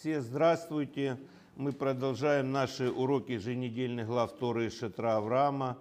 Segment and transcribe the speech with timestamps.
[0.00, 1.18] Все здравствуйте.
[1.56, 5.76] Мы продолжаем наши уроки еженедельных глав Торы и Шатра Авраама.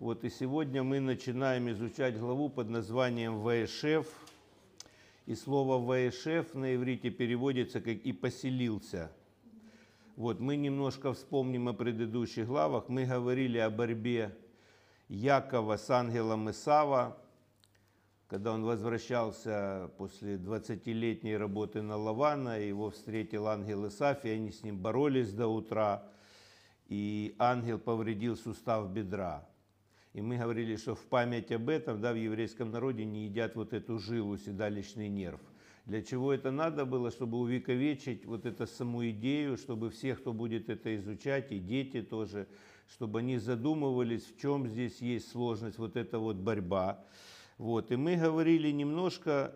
[0.00, 4.06] Вот и сегодня мы начинаем изучать главу под названием Ваешев.
[5.24, 9.10] И слово Ваешев на иврите переводится как «и поселился».
[10.16, 12.90] Вот мы немножко вспомним о предыдущих главах.
[12.90, 14.36] Мы говорили о борьбе
[15.08, 17.16] Якова с ангелом Исава,
[18.34, 24.64] когда он возвращался после 20-летней работы на Лавана, его встретил ангел Исаф, и они с
[24.64, 26.02] ним боролись до утра,
[26.88, 29.48] и ангел повредил сустав бедра.
[30.14, 33.72] И мы говорили, что в память об этом да, в еврейском народе не едят вот
[33.72, 35.40] эту жилу, седалищный нерв.
[35.86, 37.12] Для чего это надо было?
[37.12, 42.48] Чтобы увековечить вот эту саму идею, чтобы все, кто будет это изучать, и дети тоже,
[42.88, 47.04] чтобы они задумывались, в чем здесь есть сложность, вот эта вот борьба.
[47.58, 47.90] Вот.
[47.92, 49.52] И мы говорили немножко,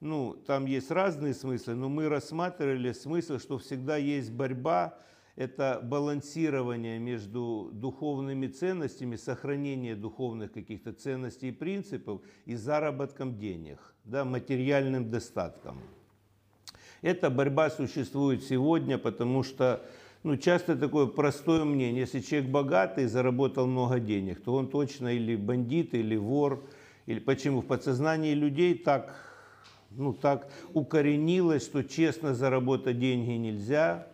[0.00, 4.98] ну, там есть разные смыслы, но мы рассматривали смысл, что всегда есть борьба,
[5.36, 14.24] это балансирование между духовными ценностями, сохранение духовных каких-то ценностей и принципов и заработком денег, да,
[14.24, 15.78] материальным достатком.
[17.00, 19.82] Эта борьба существует сегодня, потому что
[20.22, 25.34] ну, часто такое простое мнение, если человек богатый, заработал много денег, то он точно или
[25.34, 26.62] бандит, или вор–
[27.06, 29.14] или почему в подсознании людей так,
[29.90, 34.06] ну, так укоренилось, что честно заработать деньги нельзя.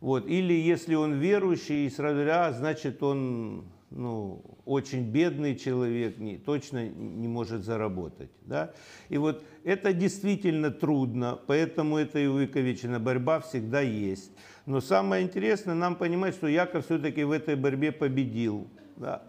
[0.00, 0.26] Вот.
[0.26, 6.88] Или если он верующий, и сразу, а, значит он ну, очень бедный человек, не, точно
[6.88, 8.30] не может заработать.
[8.42, 8.72] Да?
[9.08, 14.32] И вот это действительно трудно, поэтому это и увековечена борьба всегда есть.
[14.66, 18.66] Но самое интересное нам понимать, что Яков все-таки в этой борьбе победил.
[18.96, 19.22] Да?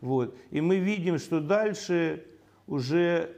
[0.00, 0.36] Вот.
[0.50, 2.24] И мы видим, что дальше
[2.68, 3.34] уже,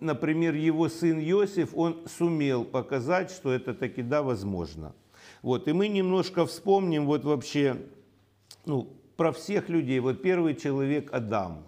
[0.00, 4.94] например, его сын Иосиф, он сумел показать, что это таки да, возможно.
[5.42, 7.76] Вот, и мы немножко вспомним вот вообще
[8.64, 9.98] ну, про всех людей.
[10.00, 11.64] Вот первый человек Адам.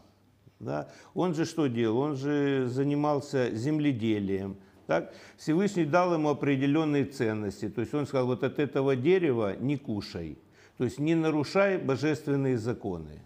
[0.60, 0.88] Да?
[1.14, 1.98] Он же что делал?
[1.98, 4.56] Он же занимался земледелием.
[4.86, 5.12] Так?
[5.36, 7.68] Всевышний дал ему определенные ценности.
[7.68, 10.38] То есть он сказал, вот от этого дерева не кушай.
[10.78, 13.20] То есть не нарушай божественные законы.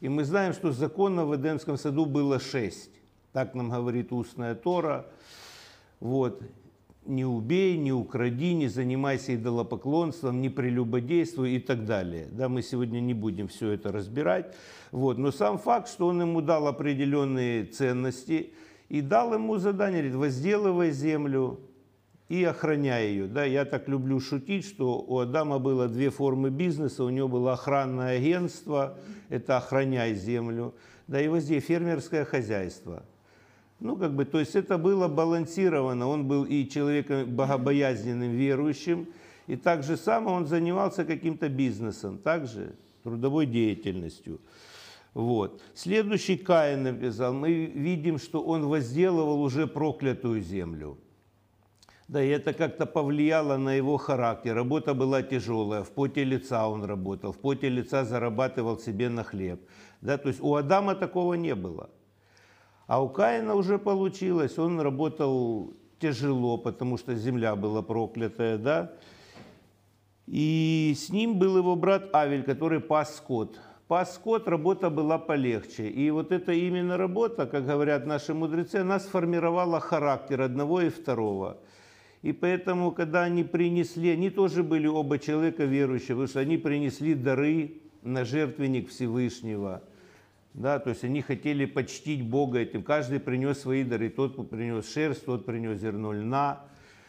[0.00, 2.90] И мы знаем, что законов в Эдемском саду было шесть.
[3.32, 5.06] Так нам говорит устная Тора.
[6.00, 6.42] Вот.
[7.06, 12.28] Не убей, не укради, не занимайся идолопоклонством, не прелюбодействуй и так далее.
[12.30, 14.54] Да, мы сегодня не будем все это разбирать.
[14.90, 15.18] Вот.
[15.18, 18.52] Но сам факт, что он ему дал определенные ценности
[18.88, 21.60] и дал ему задание, говорит, возделывай землю,
[22.28, 23.26] и охраняя ее.
[23.26, 27.04] Да, я так люблю шутить, что у Адама было две формы бизнеса.
[27.04, 28.98] У него было охранное агентство,
[29.28, 30.74] это охраняй землю,
[31.06, 33.04] да и везде фермерское хозяйство.
[33.80, 36.08] Ну, как бы, то есть это было балансировано.
[36.08, 39.08] Он был и человеком богобоязненным, верующим,
[39.46, 44.40] и так же само он занимался каким-то бизнесом, также трудовой деятельностью.
[45.12, 45.60] Вот.
[45.74, 50.98] Следующий Каин написал, мы видим, что он возделывал уже проклятую землю.
[52.08, 54.54] Да, и это как-то повлияло на его характер.
[54.54, 59.60] Работа была тяжелая, в поте лица он работал, в поте лица зарабатывал себе на хлеб.
[60.02, 61.88] Да, то есть у Адама такого не было.
[62.86, 68.92] А у Каина уже получилось, он работал тяжело, потому что земля была проклятая, да.
[70.26, 73.58] И с ним был его брат Авель, который пас скот.
[73.88, 75.88] Пас скот, работа была полегче.
[75.88, 81.58] И вот эта именно работа, как говорят наши мудрецы, она сформировала характер одного и второго.
[82.24, 87.14] И поэтому, когда они принесли, они тоже были оба человека верующие, потому что они принесли
[87.14, 89.82] дары на жертвенник Всевышнего.
[90.54, 92.82] Да, то есть они хотели почтить Бога этим.
[92.82, 94.08] Каждый принес свои дары.
[94.08, 96.64] Тот принес шерсть, тот принес зерно льна.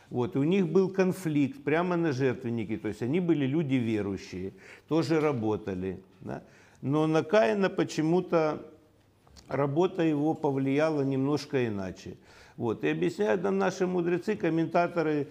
[0.09, 2.75] Вот, и у них был конфликт прямо на жертвеннике.
[2.75, 4.51] То есть они были люди верующие,
[4.89, 6.03] тоже работали.
[6.19, 6.43] Да.
[6.81, 8.69] Но на Каина почему-то
[9.47, 12.17] работа его повлияла немножко иначе.
[12.57, 12.83] Вот.
[12.83, 15.27] И объясняют нам наши мудрецы, комментаторы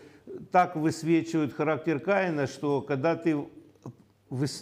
[0.50, 3.36] так высвечивают характер Каина, что когда ты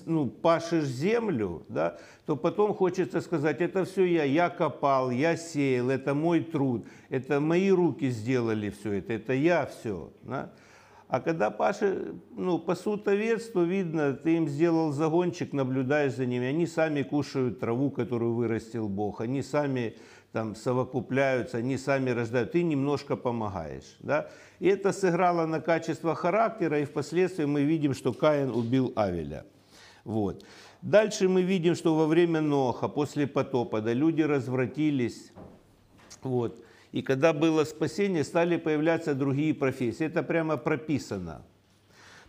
[0.07, 5.91] ну, пашешь землю, да, то потом хочется сказать, это все я, я копал, я сеял,
[5.91, 10.13] это мой труд, это мои руки сделали все это, это я все.
[10.23, 10.53] Да.
[11.09, 16.47] А когда Паша, ну, пасут овец, то видно, ты им сделал загончик, наблюдаешь за ними,
[16.47, 19.95] они сами кушают траву, которую вырастил Бог, они сами
[20.33, 23.97] там совокупляются, они сами рождают, ты немножко помогаешь.
[24.01, 24.31] Да?
[24.61, 29.45] И это сыграло на качество характера, и впоследствии мы видим, что Каин убил Авеля.
[30.05, 30.45] Вот.
[30.81, 35.33] Дальше мы видим, что во время Ноха, после потопа, да, люди развратились.
[36.23, 36.65] Вот.
[36.93, 40.07] И когда было спасение, стали появляться другие профессии.
[40.07, 41.43] Это прямо прописано.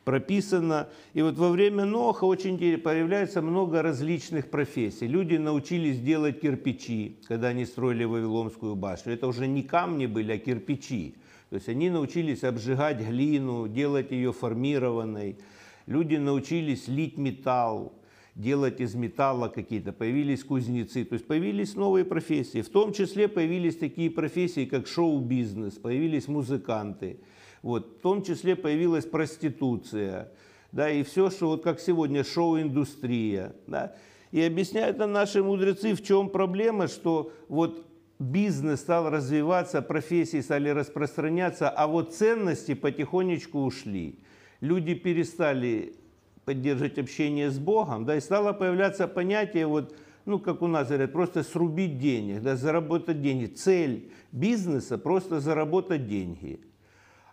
[0.04, 0.90] Прописано.
[1.14, 5.08] И вот во время Ноха очень появляется много различных профессий.
[5.08, 9.14] Люди научились делать кирпичи, когда они строили Вавилонскую башню.
[9.14, 11.16] Это уже не камни были, а кирпичи.
[11.50, 15.38] То есть они научились обжигать глину, делать ее формированной.
[15.86, 17.94] Люди научились лить металл,
[18.36, 22.62] делать из металла какие-то, появились кузнецы, то есть появились новые профессии.
[22.62, 27.20] В том числе появились такие профессии, как шоу-бизнес, появились музыканты.
[27.64, 30.32] Вот, в том числе появилась проституция,
[30.74, 33.56] да, и все, что вот как сегодня шоу-индустрия.
[33.68, 33.96] Да.
[34.32, 37.88] И объясняют нам наши мудрецы, в чем проблема, что вот
[38.20, 44.20] бизнес стал развиваться, профессии стали распространяться, а вот ценности потихонечку ушли.
[44.60, 45.96] Люди перестали
[46.44, 49.96] поддерживать общение с Богом, да, и стало появляться понятие, вот,
[50.26, 53.46] ну, как у нас говорят, просто срубить денег, да, заработать деньги.
[53.46, 56.60] Цель бизнеса– просто заработать деньги.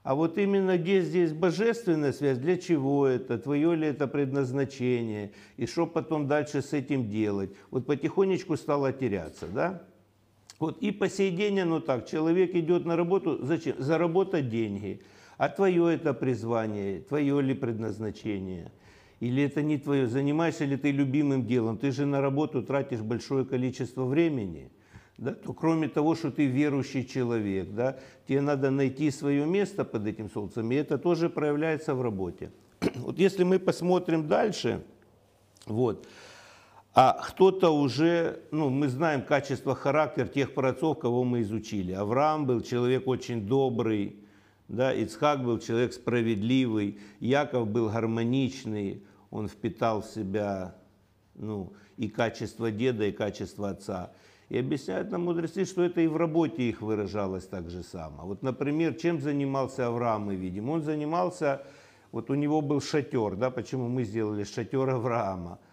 [0.02, 5.67] А вот именно где здесь божественная связь, для чего это, твое ли это предназначение, и
[5.67, 9.82] что потом дальше с этим делать, вот потихонечку стало теряться, да?
[10.58, 13.76] Вот и по сей день оно так, человек идет на работу, зачем?
[13.79, 15.02] Заработать деньги.
[15.37, 18.70] А твое это призвание, твое ли предназначение?
[19.20, 20.06] Или это не твое?
[20.06, 21.76] Занимаешься ли ты любимым делом?
[21.76, 24.70] Ты же на работу тратишь большое количество времени.
[25.20, 25.34] Да?
[25.34, 30.31] То кроме того, что ты верующий человек, да, тебе надо найти свое место под этим
[30.31, 32.50] солнцем, и это тоже проявляется в работе.
[32.94, 34.82] Вот если мы посмотрим дальше,
[35.67, 36.06] вот,
[36.94, 41.93] а кто-то уже, ну, мы знаем качество, характер тех праотцов, кого мы изучили.
[41.93, 44.17] Авраам был человек очень добрый,
[44.69, 50.76] да, Ицхак был человек справедливый, Яков был гармоничный, он впитал в себя
[51.34, 54.12] ну, и качество деда, и качество отца.
[54.50, 58.26] И объясняют нам мудрецы, что это и в работе их выражалось так же само.
[58.26, 60.69] Вот, например, чем занимался Авраам, мы видим.
[60.69, 61.62] Он занимался,
[62.12, 65.58] вот у него был шатер, да, почему мы сделали шатер Авраама–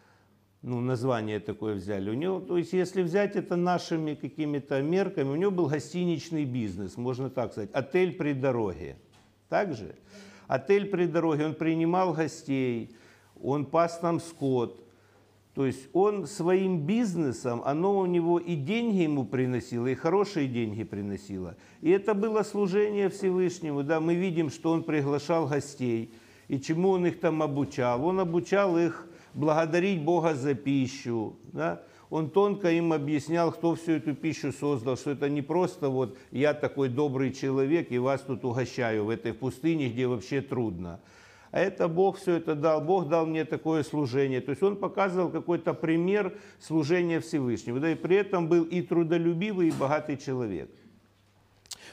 [0.61, 2.09] ну, название такое взяли.
[2.09, 6.97] У него, то есть, если взять это нашими какими-то мерками, у него был гостиничный бизнес,
[6.97, 8.97] можно так сказать, отель при дороге.
[9.49, 9.95] Также
[10.47, 12.95] отель при дороге, он принимал гостей,
[13.41, 14.83] он пас там скот.
[15.57, 20.83] То есть он своим бизнесом, оно у него и деньги ему приносило, и хорошие деньги
[20.83, 21.57] приносило.
[21.81, 23.81] И это было служение Всевышнему.
[23.81, 26.11] Да, мы видим, что он приглашал гостей.
[26.47, 28.05] И чему он их там обучал?
[28.05, 31.35] Он обучал их благодарить Бога за пищу.
[31.53, 31.81] Да?
[32.11, 36.53] Он тонко им объяснял, кто всю эту пищу создал, что это не просто вот я
[36.53, 40.99] такой добрый человек и вас тут угощаю в этой пустыне, где вообще трудно.
[41.51, 44.41] А это Бог все это дал, Бог дал мне такое служение.
[44.41, 47.79] То есть он показывал какой-то пример служения Всевышнего.
[47.79, 50.69] Да, и при этом был и трудолюбивый, и богатый человек.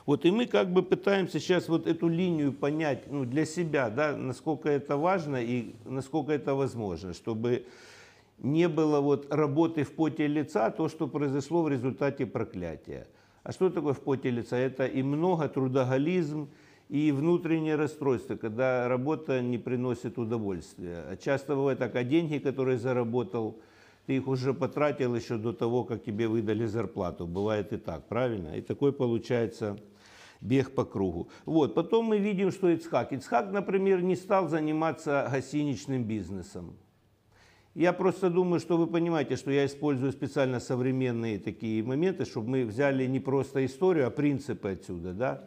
[0.07, 4.15] Вот и мы как бы пытаемся сейчас вот эту линию понять ну, для себя, да,
[4.15, 7.65] насколько это важно и насколько это возможно, чтобы
[8.39, 13.07] не было вот работы в поте лица, то, что произошло в результате проклятия.
[13.45, 14.57] А что такое в поте лица?
[14.57, 16.51] Это и много трудоголизм,
[16.89, 21.19] и внутреннее расстройство, когда работа не приносит удовольствия.
[21.23, 23.59] Часто бывает так, а деньги, которые заработал,
[24.07, 27.27] ты их уже потратил еще до того, как тебе выдали зарплату.
[27.27, 28.55] Бывает и так, правильно?
[28.57, 29.79] И такой получается
[30.41, 31.29] бег по кругу.
[31.47, 31.75] Вот.
[31.75, 33.13] Потом мы видим, что Ицхак.
[33.13, 36.77] Ицхак, например, не стал заниматься гостиничным бизнесом.
[37.75, 42.65] Я просто думаю, что вы понимаете, что я использую специально современные такие моменты, чтобы мы
[42.67, 45.13] взяли не просто историю, а принципы отсюда.
[45.13, 45.45] Да?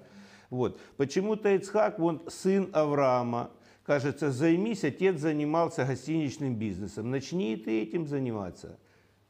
[0.49, 0.79] Вот.
[0.97, 3.51] Почему-то Ицхак, он сын Авраама,
[3.85, 8.77] кажется, займись, отец занимался гостиничным бизнесом, начни и ты этим заниматься.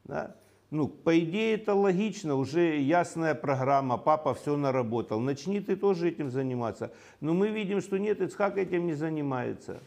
[0.03, 0.35] Да?
[0.69, 5.19] Ну, по идее, это логично, уже ясная программа, папа все наработал.
[5.21, 6.91] Начни ты тоже этим заниматься.
[7.21, 9.79] Но мы видим, что нет, Ицхак этим не занимается.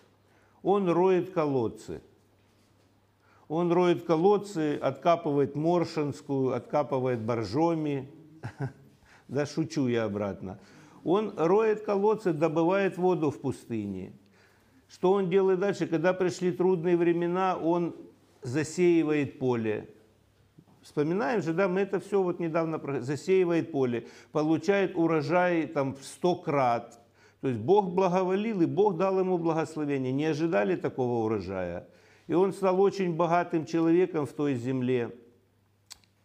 [0.62, 2.00] Он роет колодцы.
[3.48, 8.10] Он роет колодцы, откапывает Моршинскую, откапывает Боржоми.
[9.28, 10.58] Да, шучу я обратно.
[11.04, 14.12] Он роет колодцы, добывает воду в пустыне.
[14.88, 15.86] Что он делает дальше?
[15.86, 17.94] Когда пришли трудные времена, он
[18.42, 19.88] засеивает поле
[20.82, 26.34] Вспоминаем же, да, мы это все вот недавно засеивает поле, получает урожай там в сто
[26.34, 26.98] крат.
[27.42, 30.12] То есть Бог благоволил, и Бог дал ему благословение.
[30.12, 31.86] Не ожидали такого урожая.
[32.26, 35.14] И он стал очень богатым человеком в той земле.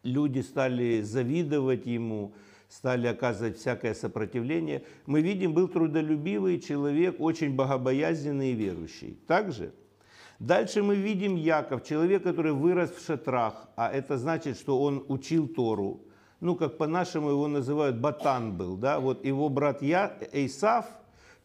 [0.03, 2.33] Люди стали завидовать ему,
[2.77, 4.83] стали оказывать всякое сопротивление.
[5.05, 9.17] Мы видим, был трудолюбивый человек, очень богобоязненный и верующий.
[9.27, 9.71] Также
[10.39, 15.47] Дальше мы видим Яков, человек, который вырос в шатрах, а это значит, что он учил
[15.47, 16.01] Тору.
[16.41, 20.85] Ну, как по-нашему его называют, батан был, да, вот его брат Я, Эйсав,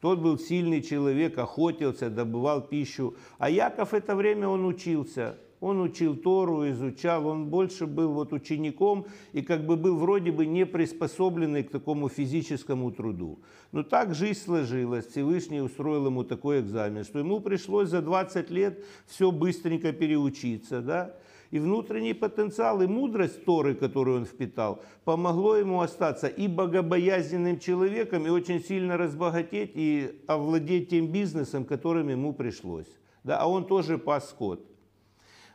[0.01, 3.15] Тот был сильный человек, охотился, добывал пищу.
[3.39, 5.39] А Яков это время он учился.
[5.61, 10.47] Он учил Тору, изучал, он больше был вот учеником и как бы был вроде бы
[10.47, 13.41] не приспособленный к такому физическому труду.
[13.71, 18.83] Но так жизнь сложилась, Всевышний устроил ему такой экзамен, что ему пришлось за 20 лет
[19.07, 21.15] все быстренько переучиться, да,
[21.51, 28.27] и внутренний потенциал, и мудрость Торы, которую он впитал, помогло ему остаться и богобоязненным человеком,
[28.27, 32.87] и очень сильно разбогатеть, и овладеть тем бизнесом, которым ему пришлось.
[33.25, 34.70] Да, а он тоже пас скот.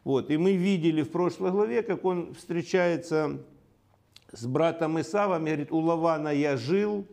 [0.06, 3.42] Вот, и мы видели в прошлой главе, как он встречается
[4.32, 5.42] с братом Исавом.
[5.42, 7.08] И говорит, у Лавана я жил,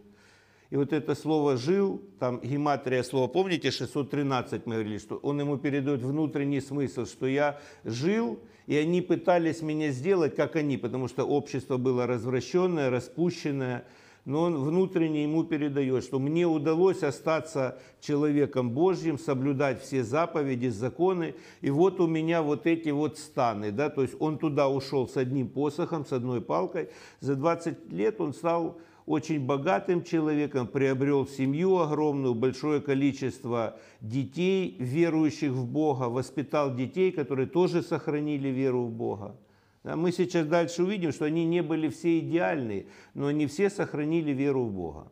[0.68, 5.56] и вот это слово «жил», там гематрия слова, помните, 613 мы говорили, что он ему
[5.56, 11.24] передает внутренний смысл, что я жил, и они пытались меня сделать, как они, потому что
[11.24, 13.86] общество было развращенное, распущенное,
[14.24, 21.34] но он внутренне ему передает, что мне удалось остаться человеком Божьим, соблюдать все заповеди, законы,
[21.60, 25.16] и вот у меня вот эти вот станы, да, то есть он туда ушел с
[25.16, 26.88] одним посохом, с одной палкой,
[27.20, 35.50] за 20 лет он стал очень богатым человеком, приобрел семью огромную, большое количество детей, верующих
[35.50, 39.34] в Бога, воспитал детей, которые тоже сохранили веру в Бога.
[39.84, 44.64] Мы сейчас дальше увидим, что они не были все идеальны, но они все сохранили веру
[44.64, 45.10] в Бога.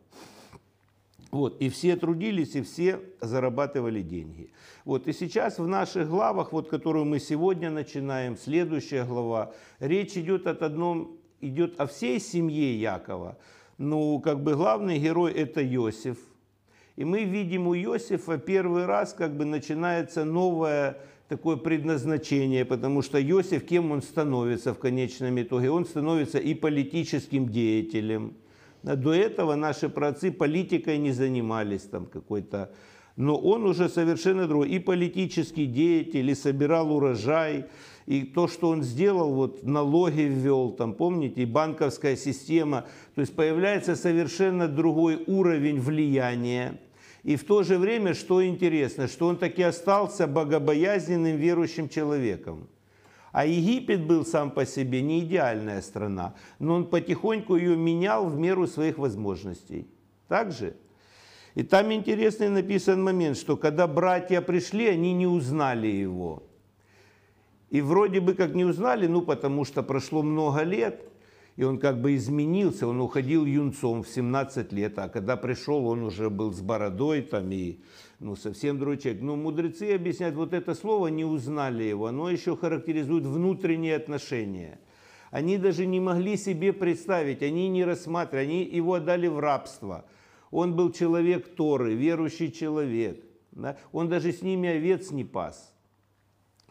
[1.31, 4.51] Вот, и все трудились, и все зарабатывали деньги.
[4.83, 10.45] Вот, и сейчас в наших главах, вот, которую мы сегодня начинаем, следующая глава, речь идет,
[10.45, 13.37] от одном, идет о всей семье Якова,
[13.77, 16.17] ну, как бы главный герой это Иосиф.
[16.97, 20.97] И мы видим у Иосифа первый раз как бы начинается новое
[21.31, 25.71] такое предназначение, потому что Иосиф, кем он становится в конечном итоге?
[25.71, 28.33] Он становится и политическим деятелем.
[28.83, 32.73] До этого наши праотцы политикой не занимались там какой-то
[33.17, 34.69] но он уже совершенно другой.
[34.69, 37.65] И политический деятель, и собирал урожай,
[38.07, 42.85] и то, что он сделал, вот налоги ввел, там, помните, и банковская система,
[43.15, 46.79] то есть появляется совершенно другой уровень влияния.
[47.23, 52.67] И в то же время, что интересно, что он таки остался богобоязненным верующим человеком.
[53.31, 58.37] А Египет был сам по себе не идеальная страна, но он потихоньку ее менял в
[58.37, 59.87] меру своих возможностей.
[60.27, 60.75] Так же?
[61.55, 66.43] И там интересный написан момент, что когда братья пришли, они не узнали его.
[67.69, 71.10] И вроде бы как не узнали, ну потому что прошло много лет,
[71.55, 76.03] и он как бы изменился, он уходил юнцом в 17 лет, а когда пришел, он
[76.03, 77.79] уже был с бородой там и
[78.19, 79.21] ну, совсем другой человек.
[79.21, 84.79] Но мудрецы объясняют, вот это слово не узнали его, оно еще характеризует внутренние отношения.
[85.29, 90.05] Они даже не могли себе представить, они не рассматривали, они его отдали в рабство.
[90.51, 93.23] Он был человек Торы, верующий человек.
[93.51, 93.77] Да?
[93.91, 95.73] Он даже с ними овец не пас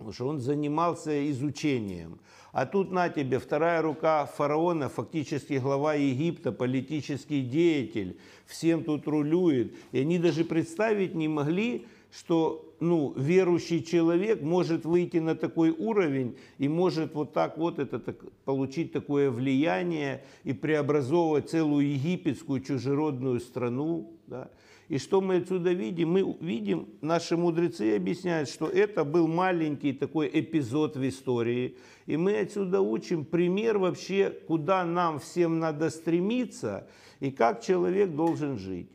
[0.01, 2.21] потому что он занимался изучением.
[2.53, 8.17] А тут на тебе вторая рука фараона, фактически глава Египта, политический деятель,
[8.47, 9.75] всем тут рулюет.
[9.93, 16.35] И они даже представить не могли, что ну, верующий человек может выйти на такой уровень
[16.57, 18.17] и может вот так вот это, так,
[18.47, 24.15] получить такое влияние и преобразовывать целую египетскую чужеродную страну.
[24.27, 24.49] Да.
[24.91, 26.11] И что мы отсюда видим?
[26.11, 31.77] Мы видим, наши мудрецы объясняют, что это был маленький такой эпизод в истории.
[32.07, 36.89] И мы отсюда учим пример вообще, куда нам всем надо стремиться
[37.21, 38.91] и как человек должен жить.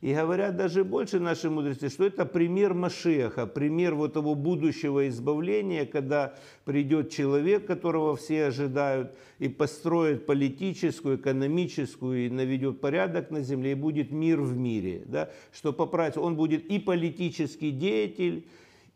[0.00, 5.84] И говорят даже больше наши мудрецы, что это пример Машеха, пример вот того будущего избавления,
[5.84, 13.72] когда придет человек, которого все ожидают, и построит политическую, экономическую, и наведет порядок на земле,
[13.72, 15.02] и будет мир в мире.
[15.04, 15.28] Да?
[15.52, 18.46] Что поправить, он будет и политический деятель,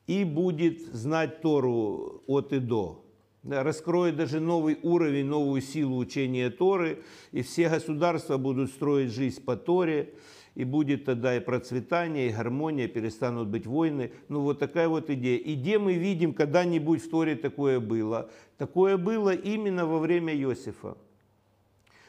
[0.07, 3.05] и будет знать Тору от и до.
[3.43, 9.55] Раскроет даже новый уровень, новую силу учения Торы, и все государства будут строить жизнь по
[9.55, 10.15] Торе
[10.55, 14.13] и будет тогда и процветание, и гармония, перестанут быть войны.
[14.29, 15.39] Ну вот такая вот идея.
[15.39, 18.31] И где мы видим, когда-нибудь в Торе такое было?
[18.57, 20.97] Такое было именно во время Иосифа.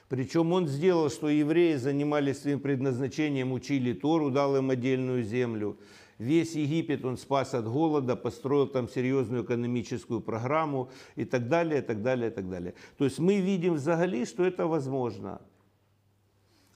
[0.07, 5.79] Причем он сделал, что евреи занимались своим предназначением, учили Тору, дал им отдельную землю.
[6.19, 11.81] Весь Египет он спас от голода, построил там серьезную экономическую программу и так далее, и
[11.81, 12.75] так далее, и так далее.
[12.97, 15.41] То есть мы видим взагали, что это возможно.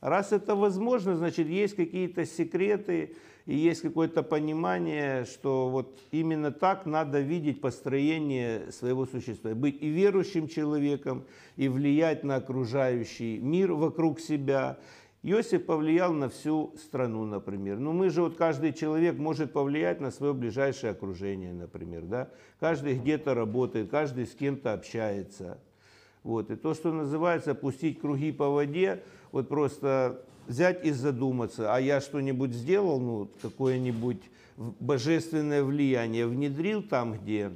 [0.02, 3.16] Раз это возможно, значит, есть какие-то секреты
[3.46, 9.54] и есть какое-то понимание, что вот именно так надо видеть построение своего существа.
[9.54, 11.26] Быть и верующим человеком,
[11.58, 14.78] и влиять на окружающий мир вокруг себя,
[15.22, 17.78] Иосиф повлиял на всю страну, например.
[17.78, 22.30] Ну, мы же, вот каждый человек может повлиять на свое ближайшее окружение, например, да.
[22.62, 25.60] Каждый где-то работает, каждый с кем-то общается.
[26.24, 26.52] Вот.
[26.52, 32.02] И то, что называется пустить круги по воде, вот просто взять и задуматься, а я
[32.02, 34.22] что-нибудь сделал, ну, какое-нибудь
[34.58, 37.52] божественное влияние внедрил там, где,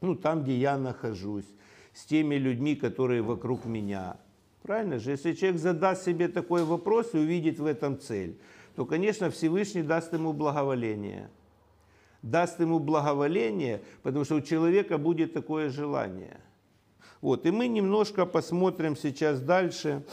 [0.00, 1.46] ну, там, где я нахожусь,
[1.92, 4.16] с теми людьми, которые вокруг меня–
[4.66, 5.12] Правильно же?
[5.12, 8.36] Если человек задаст себе такой вопрос и увидит в этом цель,
[8.74, 11.30] то, конечно, Всевышний даст ему благоволение.
[12.20, 16.40] Даст ему благоволение, потому что у человека будет такое желание.
[17.20, 20.04] Вот, и мы немножко посмотрим сейчас дальше.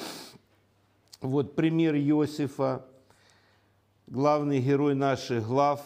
[1.24, 2.86] Вот пример Иосифа,
[4.08, 5.80] главный герой наших глав.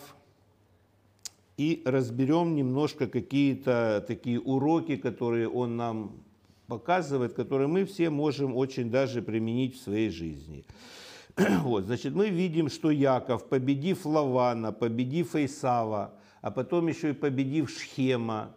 [1.58, 6.24] И разберем немножко какие-то такие уроки, которые он нам
[6.66, 10.66] показывает, которые мы все можем очень даже применить в своей жизни.
[11.62, 17.70] Вот, значит, мы видим, что Яков, победив Лавана, победив Исава, а потом еще и победив
[17.70, 18.56] Шхема,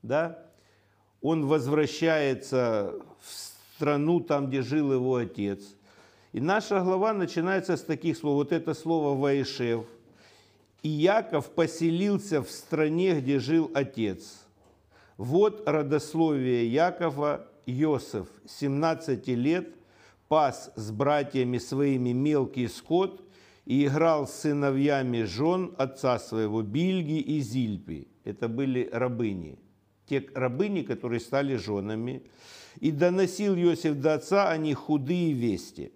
[0.00, 0.38] да,
[1.20, 5.60] он возвращается в страну, там, где жил его отец.
[6.32, 8.36] И наша глава начинается с таких слов.
[8.36, 9.84] Вот это слово «Ваишев».
[10.82, 14.46] «И Яков поселился в стране, где жил отец».
[15.18, 19.74] Вот родословие Якова Иосиф, 17 лет,
[20.28, 23.22] пас с братьями своими мелкий скот
[23.66, 28.08] и играл с сыновьями жен отца своего, Бильги и Зильпи.
[28.24, 29.58] Это были рабыни.
[30.08, 32.22] Те рабыни, которые стали женами.
[32.80, 35.92] И доносил Иосиф до отца они худые вести.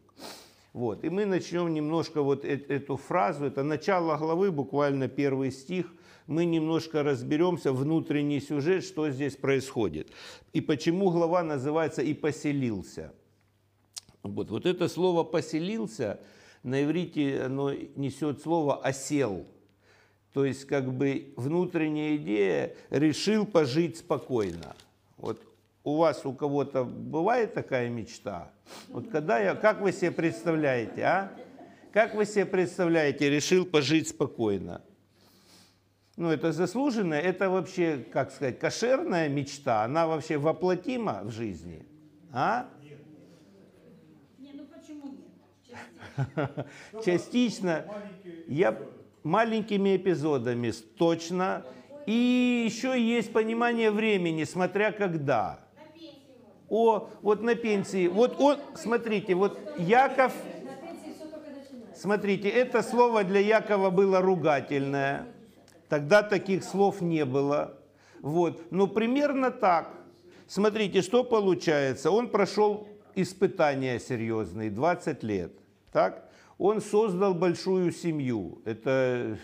[0.76, 1.04] Вот.
[1.04, 5.87] И мы начнем немножко вот эту фразу, это начало главы, буквально первый стих–
[6.26, 10.11] мы немножко разберемся, внутренний сюжет, что здесь происходит.
[10.52, 13.12] И почему глава называется «И поселился».
[14.23, 16.21] Вот, вот это слово «поселился»
[16.62, 19.47] на иврите оно несет слово «осел».
[20.33, 24.74] То есть как бы внутренняя идея «решил пожить спокойно».
[25.16, 25.40] Вот
[25.87, 28.51] у вас, у кого-то бывает такая мечта?
[28.88, 31.33] Вот когда я, как вы себе представляете, а?
[31.92, 34.83] Как вы себе представляете, решил пожить спокойно?
[36.16, 41.87] ну, это заслуженное, это вообще, как сказать, кошерная мечта, она вообще воплотима в жизни?
[42.33, 42.68] А?
[44.38, 45.29] Не, ну почему нет?
[45.62, 46.64] Частично.
[47.05, 47.85] Частично.
[48.49, 48.77] Я
[49.22, 51.64] маленькими эпизодами, точно.
[52.07, 55.65] И еще есть понимание времени, смотря когда.
[56.68, 58.09] О, вот на пенсии.
[58.09, 60.33] Вот он, смотрите, вот Яков,
[61.94, 65.26] смотрите, это слово для Якова было ругательное.
[65.88, 67.79] Тогда таких слов не было.
[68.20, 68.72] Вот.
[68.72, 69.90] Но примерно так.
[70.48, 72.11] Смотрите, что получается.
[72.11, 75.52] Он прошел испытания серьезные, 20 лет.
[75.92, 76.29] Так?
[76.59, 78.61] Он создал большую семью.
[78.64, 79.38] Это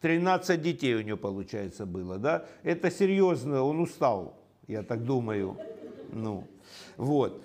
[0.00, 2.18] 13 детей у него, получается, было.
[2.18, 2.46] Да?
[2.62, 5.56] Это серьезно, он устал, я так думаю.
[6.12, 6.46] Ну,
[6.96, 7.42] вот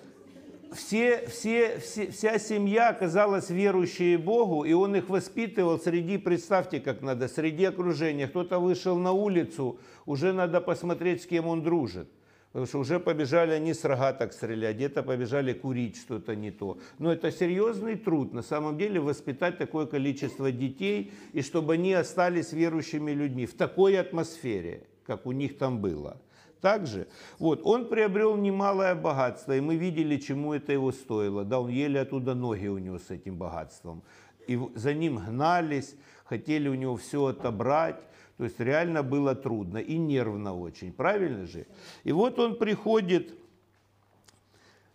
[0.72, 7.00] все, все, все, вся семья оказалась верующей Богу, и он их воспитывал среди, представьте, как
[7.00, 8.28] надо, среди окружения.
[8.28, 12.08] Кто-то вышел на улицу, уже надо посмотреть, с кем он дружит.
[12.52, 16.78] Потому что уже побежали они с рогаток стрелять, где-то побежали курить что-то не то.
[16.98, 22.52] Но это серьезный труд, на самом деле, воспитать такое количество детей, и чтобы они остались
[22.52, 26.20] верующими людьми в такой атмосфере, как у них там было.
[26.60, 27.06] Также,
[27.38, 31.44] вот, он приобрел немалое богатство, и мы видели, чему это его стоило.
[31.44, 34.02] Да, он еле оттуда ноги унес с этим богатством.
[34.48, 35.94] И за ним гнались,
[36.24, 38.00] хотели у него все отобрать.
[38.38, 41.66] То есть реально было трудно и нервно очень, правильно же?
[42.04, 43.34] И вот он приходит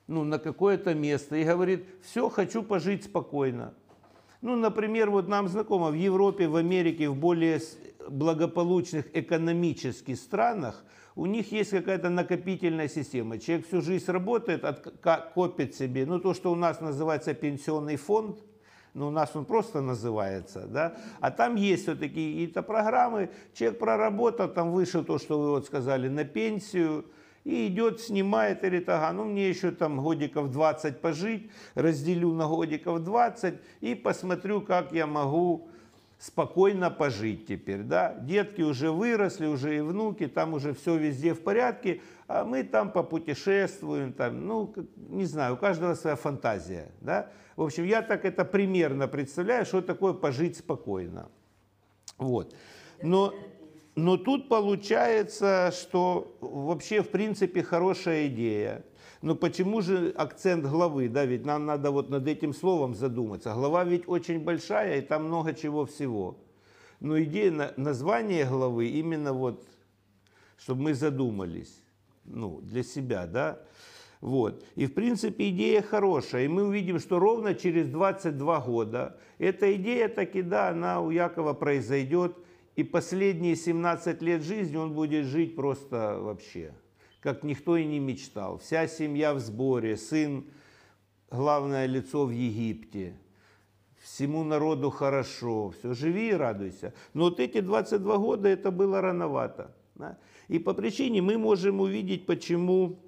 [0.08, 3.74] ну, на какое-то место и говорит, все, хочу пожить спокойно.
[4.42, 7.62] Ну, например, вот нам знакомо в Европе, в Америке, в более
[8.10, 10.84] благополучных экономических странах–
[11.16, 13.38] у них есть какая-то накопительная система.
[13.38, 14.66] Человек всю жизнь работает,
[15.34, 18.40] копит себе, ну то, что у нас называется пенсионный фонд,
[18.94, 23.80] ну, у нас он просто называется, да, а там есть вот такие какие-то программы, человек
[23.80, 27.06] проработал, там вышел то, что вы вот сказали, на пенсию,
[27.44, 33.04] и идет, снимает, говорит, ага, ну мне еще там годиков 20 пожить, разделю на годиков
[33.04, 35.68] 20 и посмотрю, как я могу
[36.24, 38.16] спокойно пожить теперь, да.
[38.22, 42.92] Детки уже выросли, уже и внуки, там уже все везде в порядке, а мы там
[42.92, 47.30] попутешествуем, там, ну, не знаю, у каждого своя фантазия, да.
[47.58, 51.30] В общем, я так это примерно представляю, что такое пожить спокойно.
[52.18, 52.56] Вот.
[53.02, 53.34] Но,
[53.96, 58.86] но тут получается, что вообще, в принципе, хорошая идея.
[59.24, 63.54] Но почему же акцент главы, да, ведь нам надо вот над этим словом задуматься.
[63.54, 66.44] Глава ведь очень большая, и там много чего всего.
[67.00, 69.66] Но идея на- названия главы именно вот,
[70.58, 71.74] чтобы мы задумались,
[72.26, 73.62] ну, для себя, да.
[74.20, 74.66] Вот.
[74.76, 76.44] И, в принципе, идея хорошая.
[76.44, 81.54] И мы увидим, что ровно через 22 года эта идея таки, да, она у Якова
[81.54, 82.36] произойдет.
[82.76, 86.74] И последние 17 лет жизни он будет жить просто вообще,
[87.24, 88.58] как никто и не мечтал.
[88.58, 90.44] Вся семья в сборе, сын
[91.32, 93.14] главное лицо в Египте.
[94.02, 96.94] Всему народу хорошо, все, живи и радуйся.
[97.14, 99.74] Но вот эти 22 года это было рановато.
[99.96, 100.18] да.
[100.50, 103.00] И по причине мы можем увидеть, почему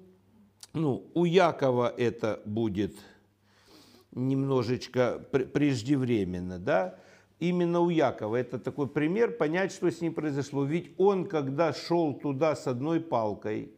[0.72, 2.96] ну, у Якова это будет
[4.12, 6.98] немножечко пр- преждевременно, да,
[7.38, 8.36] именно у Якова.
[8.36, 10.64] Это такой пример, понять, что с ним произошло.
[10.64, 13.75] Ведь он, когда шел туда с одной палкой,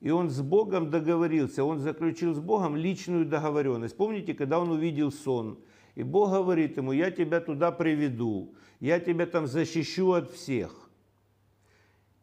[0.00, 3.96] и он с Богом договорился, он заключил с Богом личную договоренность.
[3.96, 5.58] Помните, когда он увидел сон,
[5.94, 10.90] и Бог говорит ему, я тебя туда приведу, я тебя там защищу от всех.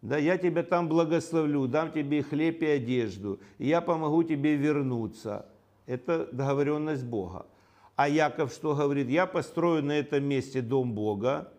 [0.01, 5.47] Да, я тебя там благословлю, дам тебе хлеб и одежду, и я помогу тебе вернуться.
[5.86, 7.47] Это договоренность Бога.
[7.95, 9.07] А Яков что говорит?
[9.07, 11.53] Я построю на этом месте дом Бога,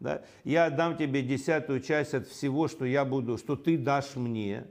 [0.00, 0.22] да?
[0.44, 4.66] я отдам тебе десятую часть от всего, что я буду, что ты дашь мне,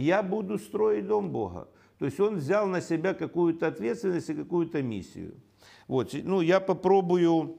[0.00, 1.68] я буду строить дом Бога.
[1.98, 5.34] То есть он взял на себя какую-то ответственность и какую-то миссию.
[5.86, 7.58] Вот, ну, я попробую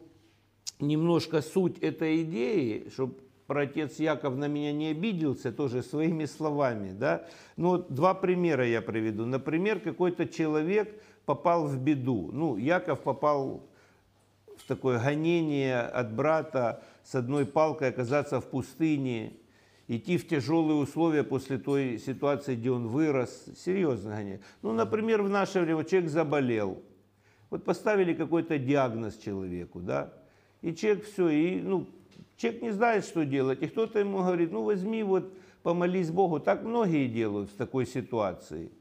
[0.80, 3.16] немножко суть этой идеи, чтобы
[3.48, 6.92] отец Яков на меня не обиделся, тоже своими словами.
[6.92, 7.26] Да?
[7.56, 9.26] Ну, вот два примера я приведу.
[9.26, 12.32] Например, какой-то человек попал в беду.
[12.34, 13.64] Ну, Яков попал
[14.58, 19.38] в такое гонение от брата с одной палкой оказаться в пустыне,
[19.88, 23.46] идти в тяжелые условия после той ситуации, где он вырос.
[23.58, 24.42] Серьезно гонение.
[24.62, 26.82] Ну, например, в наше время человек заболел.
[27.50, 30.14] Вот поставили какой-то диагноз человеку, да,
[30.62, 31.88] и человек все, и, ну,
[32.38, 36.40] человек не знает, что делать, и кто-то ему говорит, ну, возьми вот, помолись Богу.
[36.40, 38.72] Так многие делают в такой ситуации.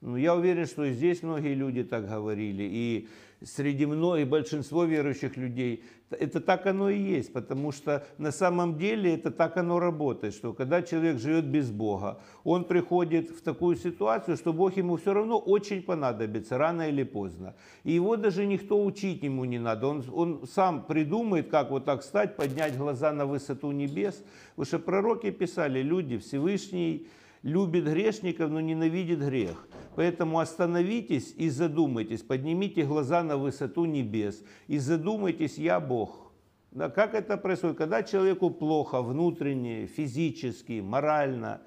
[0.00, 3.08] Ну, я уверен, что и здесь многие люди так говорили, и
[3.44, 9.14] среди многих, большинство верующих людей, это так оно и есть, потому что на самом деле
[9.14, 14.36] это так оно работает, что когда человек живет без Бога, он приходит в такую ситуацию,
[14.36, 17.54] что Бог ему все равно очень понадобится, рано или поздно.
[17.84, 22.00] И его даже никто учить ему не надо, он, он сам придумает, как вот так
[22.00, 24.24] встать, поднять глаза на высоту небес.
[24.56, 27.06] Потому что пророки писали, люди, Всевышний
[27.42, 29.68] любит грешников, но ненавидит грех.
[29.94, 36.32] Поэтому остановитесь и задумайтесь, поднимите глаза на высоту небес и задумайтесь, я Бог.
[36.70, 37.78] Да, как это происходит?
[37.78, 41.62] Когда человеку плохо внутренне, физически, морально,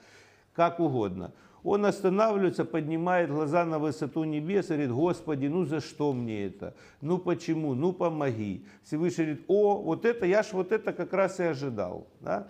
[0.54, 1.34] как угодно.
[1.64, 6.76] Он останавливается, поднимает глаза на высоту небес и говорит, Господи, ну за что мне это?
[7.02, 7.76] Ну почему?
[7.76, 8.66] Ну помоги.
[8.84, 12.08] Всевышний говорит, о, вот это, я ж вот это как раз и ожидал.
[12.20, 12.48] Да?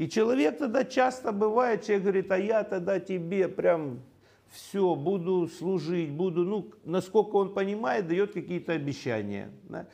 [0.00, 4.00] И человек тогда часто бывает, человек говорит, а я тогда тебе прям
[4.48, 9.50] все, буду служить, буду, ну, насколько он понимает, дает какие-то обещания.
[9.64, 9.86] Да?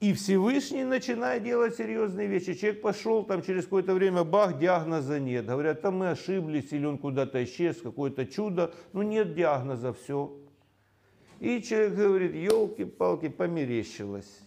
[0.00, 2.54] И Всевышний начинает делать серьезные вещи.
[2.54, 5.44] Человек пошел, там через какое-то время, бах, диагноза нет.
[5.44, 8.72] Говорят, там мы ошиблись, или он куда-то исчез, какое-то чудо.
[8.94, 10.34] Ну, нет диагноза, все.
[11.40, 14.40] И человек говорит, елки-палки, померещилось.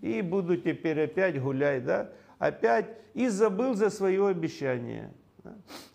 [0.00, 2.12] И буду теперь опять гулять, да?
[2.42, 5.12] Опять и забыл за свое обещание.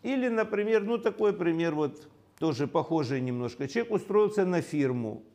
[0.01, 2.07] Или, например, ну такой пример вот
[2.39, 3.67] тоже похожий немножко.
[3.67, 5.25] Человек устроился на фирму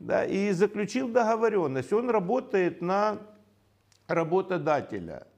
[0.00, 1.92] да, и заключил договоренность.
[1.92, 3.20] Он работает на
[4.08, 5.28] работодателя.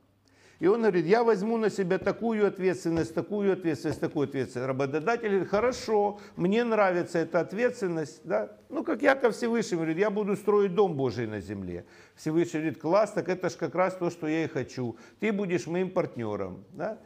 [0.59, 4.69] И он говорит, я возьму на себя такую ответственность, такую ответственность, такую ответственность.
[4.69, 8.23] Работодатель говорит, хорошо, мне нравится эта ответственность.
[8.25, 8.57] Да?
[8.71, 11.85] Ну, как Яков Всевышний говорит, я буду строить дом Божий на земле.
[12.15, 14.97] Всевышний говорит, класс, так это же как раз то, что я и хочу.
[15.21, 16.65] Ты будешь моим партнером.
[16.73, 16.99] Да?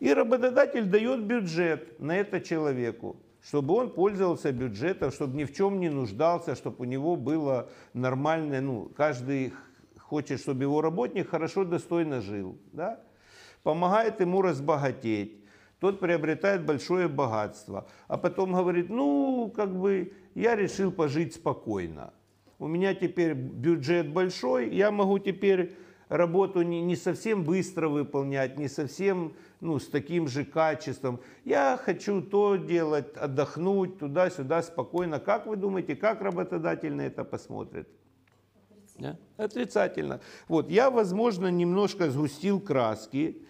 [0.00, 5.80] И работодатель дает бюджет на это человеку чтобы он пользовался бюджетом, чтобы ни в чем
[5.80, 9.54] не нуждался, чтобы у него было нормальное, ну, каждый
[10.08, 13.00] хочет, чтобы его работник хорошо, достойно жил, да?
[13.62, 15.44] помогает ему разбогатеть,
[15.80, 22.12] тот приобретает большое богатство, а потом говорит, ну, как бы, я решил пожить спокойно,
[22.58, 25.76] у меня теперь бюджет большой, я могу теперь
[26.08, 31.20] работу не, не совсем быстро выполнять, не совсем ну, с таким же качеством.
[31.44, 35.20] Я хочу то делать, отдохнуть туда-сюда спокойно.
[35.20, 37.88] Как вы думаете, как работодатель на это посмотрит?
[38.98, 39.16] Да?
[39.36, 40.20] Отрицательно.
[40.48, 43.42] Вот, я, возможно, немножко сгустил краски,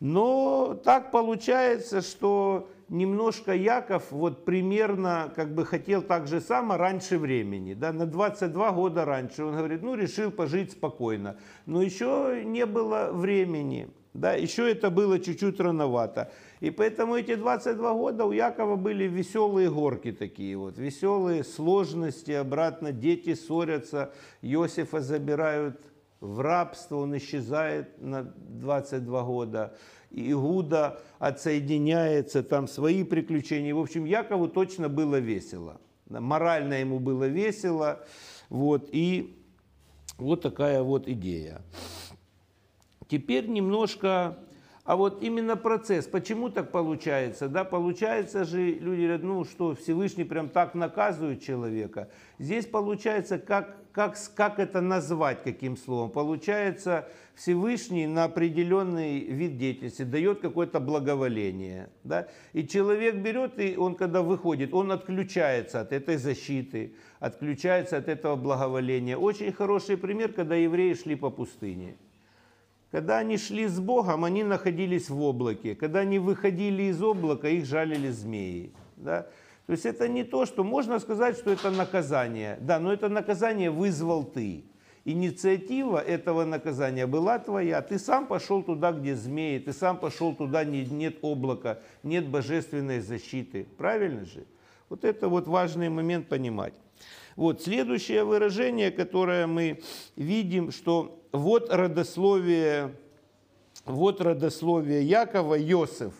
[0.00, 7.18] но так получается, что немножко Яков вот примерно как бы хотел так же само раньше
[7.18, 9.44] времени, да, на 22 года раньше.
[9.44, 15.18] Он говорит, ну решил пожить спокойно, но еще не было времени, да, еще это было
[15.18, 16.30] чуть-чуть рановато.
[16.60, 22.92] И поэтому эти 22 года у Якова были веселые горки такие вот, веселые сложности, обратно
[22.92, 25.80] дети ссорятся, Иосифа забирают
[26.20, 29.76] в рабство, он исчезает на 22 года.
[30.10, 33.74] Иуда отсоединяется, там свои приключения.
[33.74, 35.80] В общем, Якову точно было весело.
[36.08, 38.04] Морально ему было весело.
[38.48, 39.36] Вот, и
[40.16, 41.60] вот такая вот идея.
[43.08, 44.38] Теперь немножко,
[44.86, 47.48] а вот именно процесс, почему так получается?
[47.48, 52.08] Да, получается же, люди говорят, ну что, Всевышний прям так наказывает человека.
[52.38, 56.10] Здесь получается, как, как, как это назвать, каким словом?
[56.10, 61.90] Получается, Всевышний на определенный вид деятельности дает какое-то благоволение.
[62.04, 62.28] Да?
[62.52, 68.36] И человек берет, и он когда выходит, он отключается от этой защиты, отключается от этого
[68.36, 69.16] благоволения.
[69.16, 71.96] Очень хороший пример, когда евреи шли по пустыне.
[72.96, 75.74] Когда они шли с Богом, они находились в облаке.
[75.74, 78.72] Когда они выходили из облака, их жалили змеи.
[78.96, 79.26] Да?
[79.66, 82.56] То есть это не то, что можно сказать, что это наказание.
[82.58, 84.64] Да, но это наказание вызвал ты.
[85.04, 87.82] Инициатива этого наказания была твоя.
[87.82, 93.00] Ты сам пошел туда, где змеи, ты сам пошел туда, где нет облака, нет божественной
[93.00, 93.66] защиты.
[93.76, 94.46] Правильно же?
[94.88, 96.72] Вот это вот важный момент понимать.
[97.36, 99.82] Вот следующее выражение, которое мы
[100.16, 102.96] видим, что вот родословие,
[103.84, 106.14] вот родословие Якова, Йосеф.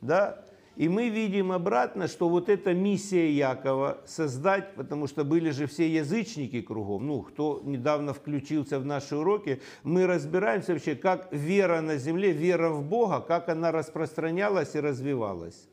[0.00, 0.44] Да?
[0.76, 5.88] И мы видим обратно, что вот эта миссия Якова создать, потому что были же все
[5.88, 11.96] язычники кругом, ну, кто недавно включился в наши уроки, мы разбираемся вообще, как вера на
[11.96, 15.68] земле, вера в Бога, как она распространялась и развивалась.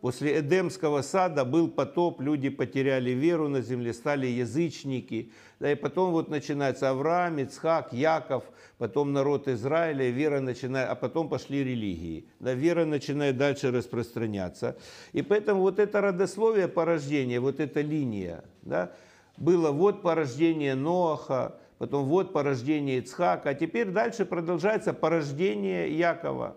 [0.00, 5.30] После Эдемского сада был потоп, люди потеряли веру на земле, стали язычники.
[5.58, 8.44] Да, и потом вот начинается Авраам, Ицхак, Яков,
[8.78, 12.24] потом народ Израиля, вера начинает, а потом пошли религии.
[12.38, 14.78] Да, вера начинает дальше распространяться.
[15.12, 18.92] И поэтому вот это родословие порождения, вот эта линия, да,
[19.36, 26.56] было вот порождение Ноаха, потом вот порождение Ицхака, а теперь дальше продолжается порождение Якова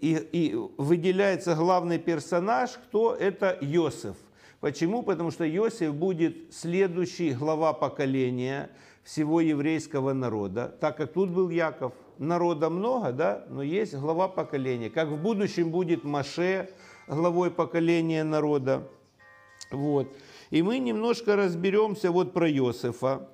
[0.00, 4.16] и, и выделяется главный персонаж, кто это Иосиф.
[4.60, 5.02] Почему?
[5.02, 8.70] Потому что Иосиф будет следующий глава поколения
[9.04, 11.92] всего еврейского народа, так как тут был Яков.
[12.18, 14.90] Народа много, да, но есть глава поколения.
[14.90, 16.68] Как в будущем будет Маше
[17.06, 18.88] главой поколения народа.
[19.70, 20.12] Вот.
[20.50, 23.28] И мы немножко разберемся вот про Иосифа.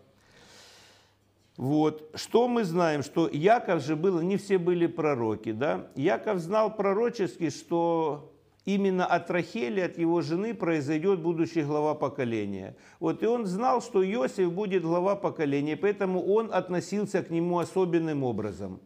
[1.57, 2.11] Вот.
[2.14, 3.03] Что мы знаем?
[3.03, 5.88] Что Яков же был, не все были пророки, да?
[5.95, 8.33] Яков знал пророчески, что
[8.64, 12.77] именно от Рахели, от его жены произойдет будущий глава поколения.
[12.99, 18.25] Вот, и он знал, что Иосиф будет глава поколения, поэтому он относился к нему особенным
[18.25, 18.81] образом.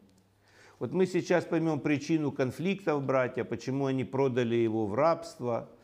[0.78, 5.70] Вот мы сейчас поймем причину конфликтов братья, почему они продали его в рабство–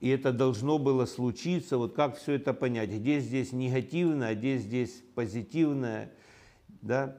[0.00, 1.78] и это должно было случиться.
[1.78, 2.90] Вот как все это понять?
[2.90, 6.12] Где здесь негативное, а где здесь позитивное?
[6.82, 7.18] Да?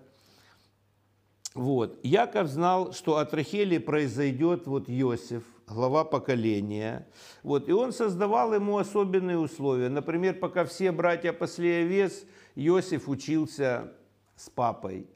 [1.54, 2.00] Вот.
[2.04, 7.08] Яков знал, что от Рахели произойдет вот Иосиф, глава поколения.
[7.41, 7.67] Вот.
[7.67, 9.89] И он создавал ему особенные условия.
[9.89, 13.91] Например, пока все братья пасли овец, Иосиф учился
[14.36, 15.08] с папой.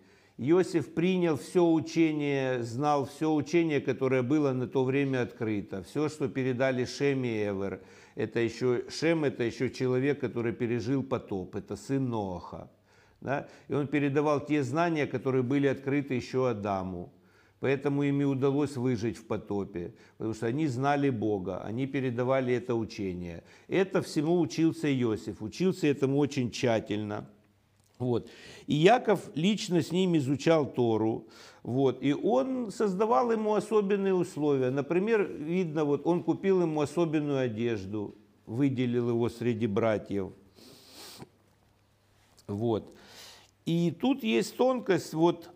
[0.44, 5.84] Иосиф принял все учение, знал все учение, которое было на то время открыто.
[5.84, 7.80] Все, что передали Шем и Эвер.
[8.16, 11.56] Это еще, Шем это еще человек, который пережил потоп.
[11.56, 12.72] Это сын Ноаха.
[13.20, 13.48] Да?
[13.68, 17.14] И он передавал те знания, которые были открыты еще Адаму.
[17.60, 22.74] Поэтому им и удалось выжить в потопе, потому что они знали Бога, они передавали это
[22.74, 23.44] учение.
[23.68, 27.30] Это всему учился Иосиф, учился этому очень тщательно.
[28.02, 28.28] Вот.
[28.66, 31.28] И Яков лично с ним изучал Тору.
[31.62, 32.02] Вот.
[32.02, 34.72] И он создавал ему особенные условия.
[34.72, 38.16] Например, видно, вот он купил ему особенную одежду,
[38.48, 40.34] выделил его среди братьев.
[42.48, 42.92] Вот.
[43.68, 45.52] И тут есть тонкость, вот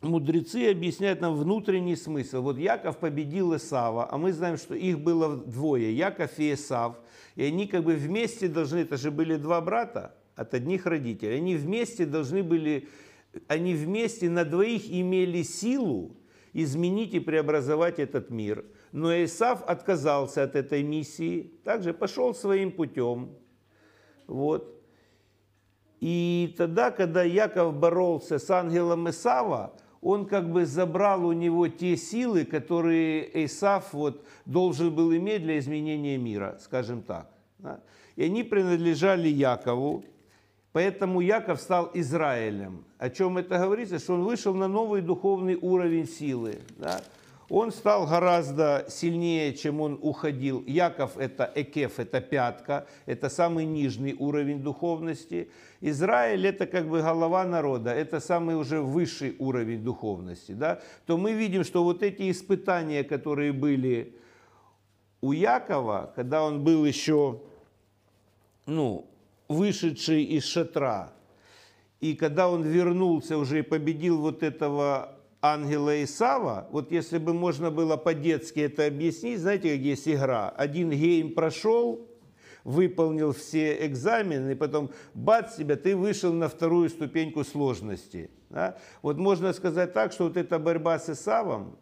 [0.00, 2.42] мудрецы объясняют нам внутренний смысл.
[2.42, 6.96] Вот Яков победил Исава, а мы знаем, что их было двое, Яков и Исав.
[7.36, 11.36] И они как бы вместе должны, это же были два брата, от одних родителей.
[11.36, 12.88] Они вместе должны были,
[13.48, 16.16] они вместе на двоих имели силу
[16.52, 18.64] изменить и преобразовать этот мир.
[18.92, 23.30] Но Исав отказался от этой миссии, также пошел своим путем.
[24.26, 24.82] Вот.
[26.00, 31.96] И тогда, когда Яков боролся с ангелом Исава, он как бы забрал у него те
[31.96, 37.30] силы, которые Исаф вот должен был иметь для изменения мира, скажем так.
[38.16, 40.04] И они принадлежали Якову,
[40.72, 42.84] поэтому Яков стал Израилем.
[42.98, 43.98] О чем это говорится?
[43.98, 46.58] Что он вышел на новый духовный уровень силы.
[46.78, 47.00] да.
[47.54, 50.64] Он стал гораздо сильнее, чем он уходил.
[50.66, 55.50] Яков– это Экеф, это пятка, это самый нижний уровень духовности.
[55.82, 60.52] Израиль– это как бы голова народа, это самый уже высший уровень духовности.
[60.52, 60.80] Да?
[61.04, 64.16] То мы видим, что вот эти испытания, которые были
[65.20, 67.38] у Якова, когда он был еще
[68.64, 69.06] ну,
[69.48, 71.12] вышедший из шатра,
[72.00, 77.70] и когда он вернулся уже и победил вот этого ангела Исава, вот если бы можно
[77.70, 80.48] было по-детски это объяснить, знаете, как есть игра.
[80.50, 82.08] Один гейм прошел,
[82.64, 88.30] выполнил все экзамены, и потом бац тебя, ты вышел на вторую ступеньку сложности.
[88.50, 88.78] да.
[89.02, 91.78] Вот можно сказать так, что вот эта борьба с Исавом,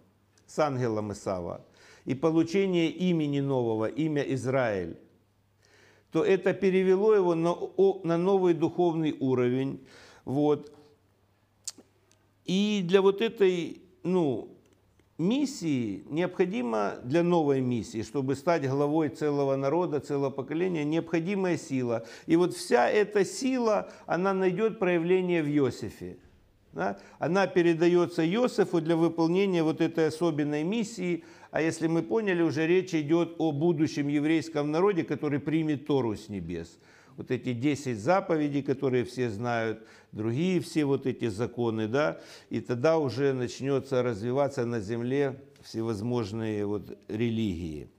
[0.46, 1.64] с ангелом Исава,
[2.04, 4.96] и получение имени нового, имя Израиль,
[6.12, 7.56] то это перевело его на,
[8.04, 9.80] на новый духовный уровень.
[10.24, 10.72] Вот.
[12.44, 14.48] И для вот этой ну,
[15.20, 22.06] миссии необходимо, для новой миссии, чтобы стать главой целого народа, целого поколения, необходимая сила.
[22.26, 26.16] И вот вся эта сила, она найдет проявление в Иосифе.
[26.72, 26.98] да.
[27.18, 31.24] Она передается Иосифу для выполнения вот этой особенной миссии.
[31.50, 36.28] А если мы поняли, уже речь идет о будущем еврейском народе, который примет Тору с
[36.28, 36.78] небес
[37.20, 42.96] вот эти 10 заповедей, которые все знают, другие все вот эти законы, да, и тогда
[42.96, 47.90] уже начнется развиваться на земле всевозможные вот религии.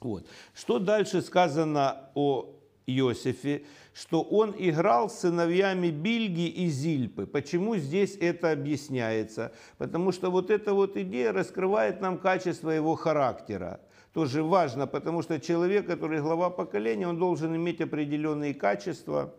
[0.00, 0.28] Вот.
[0.54, 2.54] Что дальше сказано о
[2.86, 3.64] Иосифе?
[3.96, 7.24] Что он играл с сыновьями Бильги и Зильпы.
[7.24, 9.52] Почему здесь это объясняется?
[9.78, 13.80] Потому что вот эта вот идея раскрывает нам качество его характера
[14.12, 19.34] тоже важно, потому что человек, который глава поколения, он должен иметь определенные качества.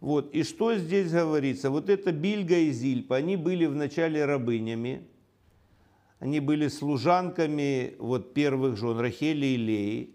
[0.00, 0.34] Вот.
[0.34, 1.70] И что здесь говорится?
[1.70, 5.02] Вот это Бильга и Зильпа, они были вначале рабынями,
[6.20, 10.14] они были служанками вот, первых жен Рахели и Леи.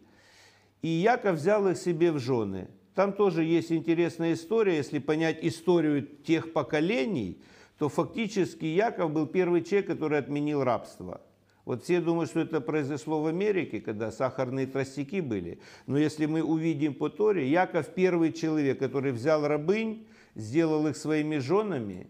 [0.82, 2.70] И Яков взял их себе в жены.
[2.96, 4.78] Там тоже есть интересная история.
[4.78, 7.42] Если понять историю тех поколений,
[7.78, 11.22] то фактически Яков был первый человек, который отменил рабство.
[11.66, 15.60] Вот все думают, что это произошло в Америке, когда сахарные тростники были.
[15.88, 21.38] Но если мы увидим по Торе, Яков первый человек, который взял рабынь, сделал их своими
[21.38, 22.08] женами,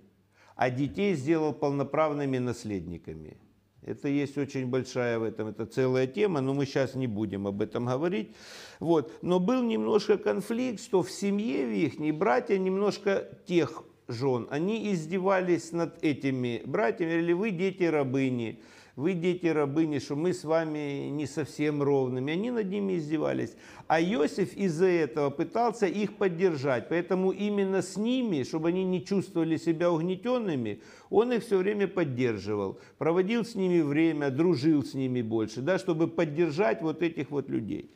[0.56, 3.38] а детей сделал полноправными наследниками.
[3.86, 7.62] Это есть очень большая в этом, это целая тема, но мы сейчас не будем об
[7.62, 8.32] этом говорить.
[8.80, 9.14] Вот.
[9.22, 15.72] Но был немножко конфликт, что в семье в их братья немножко тех жен, они издевались
[15.72, 18.60] над этими братьями, говорили, вы дети рабыни,
[18.96, 22.32] вы дети рабыни, что мы с вами не совсем ровными.
[22.32, 23.56] Они над ними издевались.
[23.88, 26.88] А Иосиф из-за этого пытался их поддержать.
[26.88, 32.80] Поэтому именно с ними, чтобы они не чувствовали себя угнетенными, он их все время поддерживал.
[32.98, 37.92] Проводил с ними время, дружил с ними больше, да, чтобы поддержать вот этих вот людей.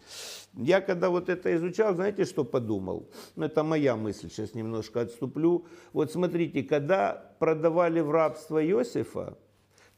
[0.54, 3.08] Я когда вот это изучал, знаете, что подумал?
[3.36, 5.66] Ну, это моя мысль, сейчас немножко отступлю.
[5.94, 9.38] Вот смотрите, когда продавали в рабство Иосифа,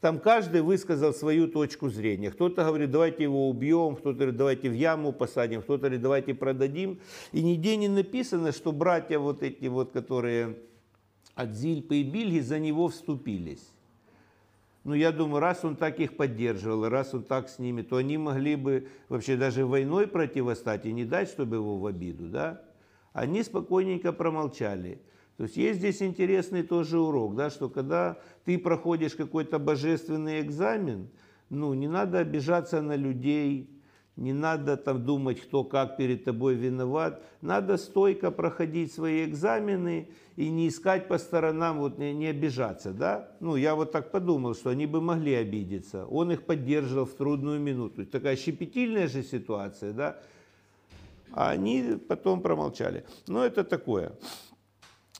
[0.02, 2.32] там каждый высказал свою точку зрения.
[2.32, 6.98] Кто-то говорит, давайте его убьем, кто-то говорит, давайте в яму посадим, кто-то говорит, давайте продадим.
[7.30, 10.58] И нигде не написано, что братья вот эти вот, которые
[11.36, 13.64] от Зильпы и Бильги за него вступились.
[14.82, 18.18] Ну, я думаю, раз он так их поддерживал, раз он так с ними, то они
[18.18, 22.60] могли бы вообще даже войной противостать и не дать, чтобы его в обиду, да?
[23.12, 25.00] Они спокойненько промолчали.
[25.36, 31.08] То есть есть здесь интересный тоже урок, да, что когда ты проходишь какой-то божественный экзамен,
[31.48, 33.68] ну, не надо обижаться на людей,
[34.16, 37.22] не надо там думать, кто как перед тобой виноват.
[37.40, 43.30] Надо стойко проходить свои экзамены и не искать по сторонам, вот не, не обижаться, да?
[43.40, 46.06] Ну, я вот так подумал, что они бы могли обидеться.
[46.06, 48.04] Он их поддерживал в трудную минуту.
[48.04, 50.18] Такая щепетильная же ситуация, да?
[51.32, 53.04] А они потом промолчали.
[53.26, 54.12] Но это такое.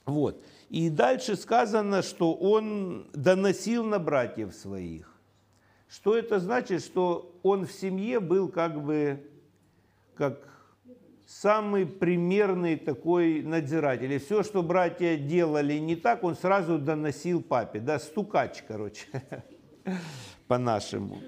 [0.05, 0.41] Вот.
[0.69, 5.13] И дальше сказано, что он доносил на братьев своих.
[5.87, 6.83] Что это значит?
[6.83, 9.29] Что он в семье был как бы
[10.15, 10.39] как
[11.27, 14.11] самый примерный такой надзиратель.
[14.11, 17.79] И все, что братья делали не так, он сразу доносил папе.
[17.79, 19.05] Да, стукач, короче,
[20.47, 21.21] по-нашему.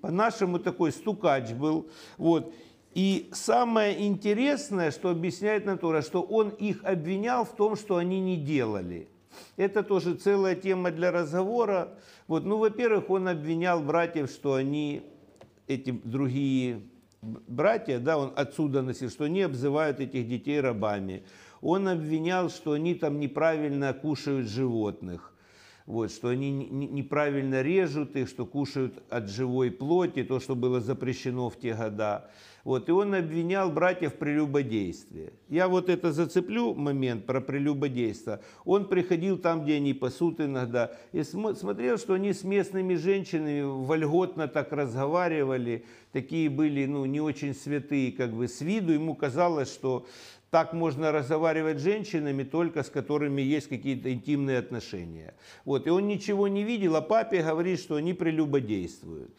[0.00, 1.88] По-нашему такой стукач был.
[2.16, 2.54] Вот.
[2.94, 8.36] И самое интересное, что объясняет Натура, что он их обвинял в том, что они не
[8.36, 9.08] делали.
[9.56, 11.96] Это тоже целая тема для разговора.
[12.26, 15.02] Вот, ну, во-первых, он обвинял братьев, что они,
[15.66, 16.82] эти другие
[17.22, 21.24] братья, да, он отсюда носил, что они обзывают этих детей рабами.
[21.60, 25.34] Он обвинял, что они там неправильно кушают животных
[25.88, 31.48] вот, что они неправильно режут их, что кушают от живой плоти, то, что было запрещено
[31.48, 32.28] в те года.
[32.62, 35.32] Вот, и он обвинял братьев в прелюбодействии.
[35.48, 38.42] Я вот это зацеплю момент про прелюбодейство.
[38.66, 44.46] Он приходил там, где они пасут иногда, и смотрел, что они с местными женщинами вольготно
[44.46, 48.92] так разговаривали, такие были ну, не очень святые как бы с виду.
[48.92, 50.06] Ему казалось, что
[50.50, 55.34] так можно разговаривать с женщинами, только с которыми есть какие-то интимные отношения.
[55.64, 55.86] Вот.
[55.86, 59.34] И он ничего не видел, а папе говорит, что они прелюбодействуют.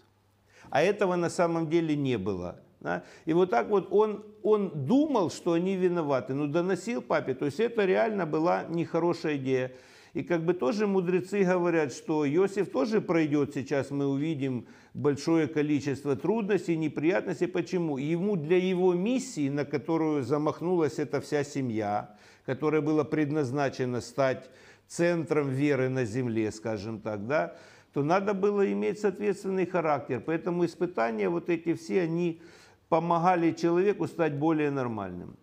[0.70, 2.60] А этого на самом деле не было.
[2.80, 3.04] Да?
[3.26, 7.34] И вот так вот он, он думал, что они виноваты, но доносил папе.
[7.34, 9.72] То есть это реально была нехорошая идея.
[10.14, 16.16] И как бы тоже мудрецы говорят, что Иосиф тоже пройдет, сейчас мы увидим большое количество
[16.16, 17.48] трудностей, неприятностей.
[17.48, 17.98] Почему?
[17.98, 24.50] Ему для его миссии, на которую замахнулась эта вся семья, которая была предназначена стать
[24.88, 27.56] центром веры на земле, скажем так, да,
[27.94, 30.22] то надо было иметь соответственный характер.
[30.26, 32.42] Поэтому испытания вот эти все, они
[32.88, 35.38] помогали человеку стать более нормальным.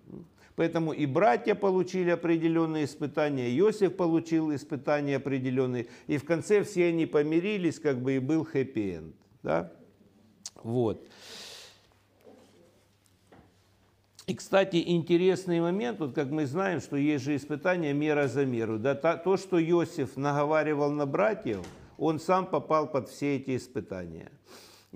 [0.57, 7.05] Поэтому и братья получили определенные испытания, Иосиф получил испытания определенные, и в конце все они
[7.05, 9.15] помирились, как бы и был хэппи-энд.
[9.43, 9.73] Да?
[10.63, 11.07] Вот.
[14.27, 18.79] И, кстати, интересный момент, вот как мы знаем, что есть же испытания мера за меру.
[18.79, 21.65] Да, то, что Иосиф наговаривал на братьев,
[21.99, 24.33] он сам попал под все эти испытания.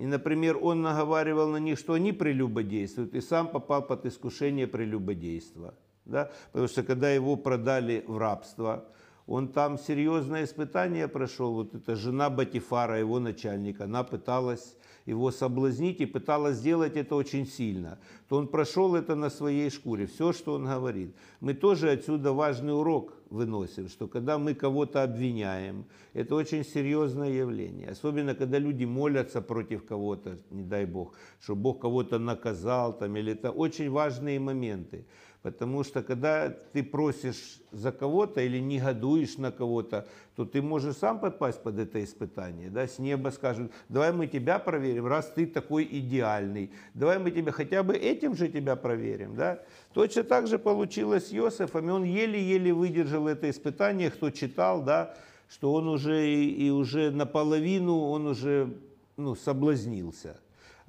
[0.01, 5.75] И, например, он наговаривал на них, что они прелюбодействуют, и сам попал под искушение прелюбодейства.
[6.05, 6.31] Да?
[6.51, 8.85] Потому что когда его продали в рабство,
[9.27, 11.53] он там серьезное испытание прошел.
[11.53, 17.45] Вот эта жена Батифара, его начальника, она пыталась его соблазнить и пыталась сделать это очень
[17.47, 17.99] сильно.
[18.29, 21.15] То он прошел это на своей шкуре, все, что он говорит.
[21.39, 27.89] Мы тоже отсюда важный урок выносим, что когда мы кого-то обвиняем, это очень серьезное явление.
[27.89, 33.31] Особенно, когда люди молятся против кого-то, не дай Бог, что Бог кого-то наказал, там, или
[33.33, 35.05] это очень важные моменты.
[35.41, 41.19] Потому что когда ты просишь за кого-то или негодуешь на кого-то, то ты можешь сам
[41.19, 42.69] попасть под это испытание.
[42.69, 42.85] Да?
[42.85, 46.71] С неба скажут, давай мы тебя проверим, раз ты такой идеальный.
[46.93, 49.35] Давай мы тебя хотя бы этим же тебя проверим.
[49.35, 49.63] Да?
[49.93, 55.15] Точно так же получилось с Иосифом, и он еле-еле выдержал это испытание, кто читал, да,
[55.49, 58.77] что он уже и, и уже наполовину, он уже
[59.17, 60.37] ну, соблазнился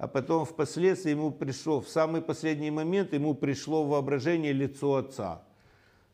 [0.03, 5.45] а потом впоследствии ему пришло, в самый последний момент ему пришло воображение лицо отца,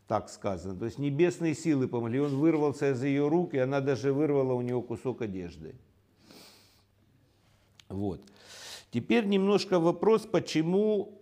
[0.08, 0.78] так сказано.
[0.78, 4.62] То есть небесные силы помогли, он вырвался из ее рук, и она даже вырвала у
[4.62, 5.74] него кусок одежды.
[7.88, 8.22] Вот.
[8.92, 11.20] Теперь немножко вопрос, почему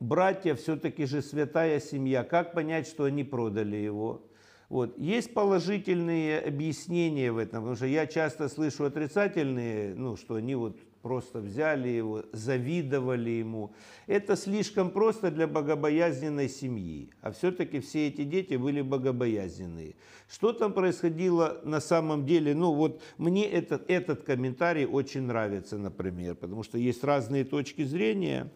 [0.00, 4.22] братья все-таки же святая семья, как понять, что они продали его?
[4.70, 4.96] Вот.
[4.96, 10.78] Есть положительные объяснения в этом, потому что я часто слышу отрицательные, ну, что они вот
[11.06, 13.72] просто взяли его, завидовали ему.
[14.08, 17.10] Это слишком просто для богобоязненной семьи.
[17.20, 19.94] А все-таки все эти дети были богобоязненные.
[20.28, 22.56] Что там происходило на самом деле?
[22.56, 28.50] Ну вот мне этот, этот комментарий очень нравится, например, потому что есть разные точки зрения,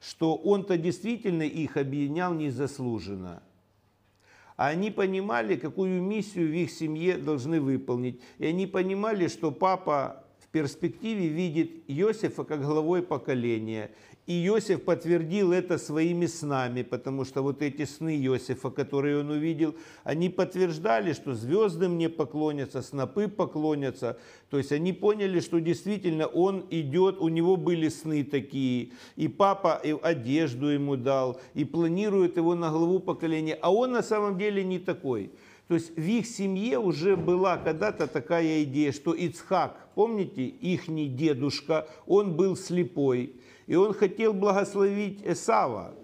[0.00, 3.42] что он-то действительно их объединял незаслуженно.
[4.56, 8.18] А они понимали, какую миссию в их семье должны выполнить.
[8.38, 10.21] И они понимали, что папа
[10.52, 13.90] перспективе видит Иосифа как главой поколения.
[14.26, 19.74] И Иосиф подтвердил это своими снами, потому что вот эти сны Иосифа, которые он увидел,
[20.04, 24.18] они подтверждали, что звезды мне поклонятся, снопы поклонятся.
[24.48, 29.78] То есть они поняли, что действительно он идет, у него были сны такие, и папа
[30.02, 34.78] одежду ему дал, и планирует его на главу поколения, а он на самом деле не
[34.78, 35.32] такой.
[35.72, 41.88] То есть в их семье уже была когда-то такая идея, что Ицхак, помните, ихний дедушка,
[42.06, 45.94] он был слепой, и он хотел благословить Эсава.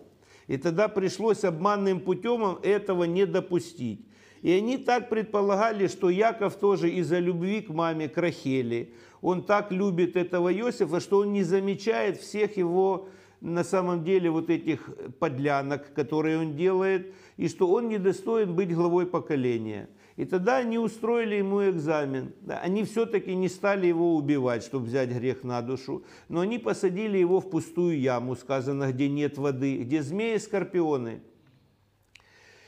[0.47, 4.01] И тогда пришлось обманным путем этого не допустить.
[4.41, 9.71] И они так предполагали, что Яков тоже из-за любви к маме, к Рахели, он так
[9.71, 13.11] любит этого Иосифа, что он не замечает всех его
[13.41, 19.07] на самом деле вот этих подлянок, которые он делает, и что он недостоин быть главой
[19.07, 19.89] поколения.
[20.17, 22.33] И тогда они устроили ему экзамен.
[22.49, 27.41] Они все-таки не стали его убивать, чтобы взять грех на душу, но они посадили его
[27.41, 31.21] в пустую яму, сказано, где нет воды, где змеи и скорпионы.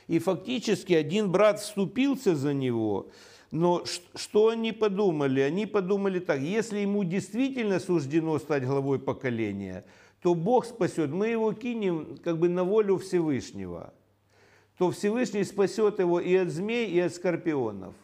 [0.07, 3.11] И фактически один брат вступился за него,
[3.51, 5.41] но что они подумали?
[5.41, 9.85] Они подумали так, если ему действительно суждено стать главой поколения,
[10.23, 13.95] то Бог спасет, мы его кинем как бы на волю Всевышнего,
[14.77, 17.95] то Всевышний спасет его и от змей, и от скорпионов.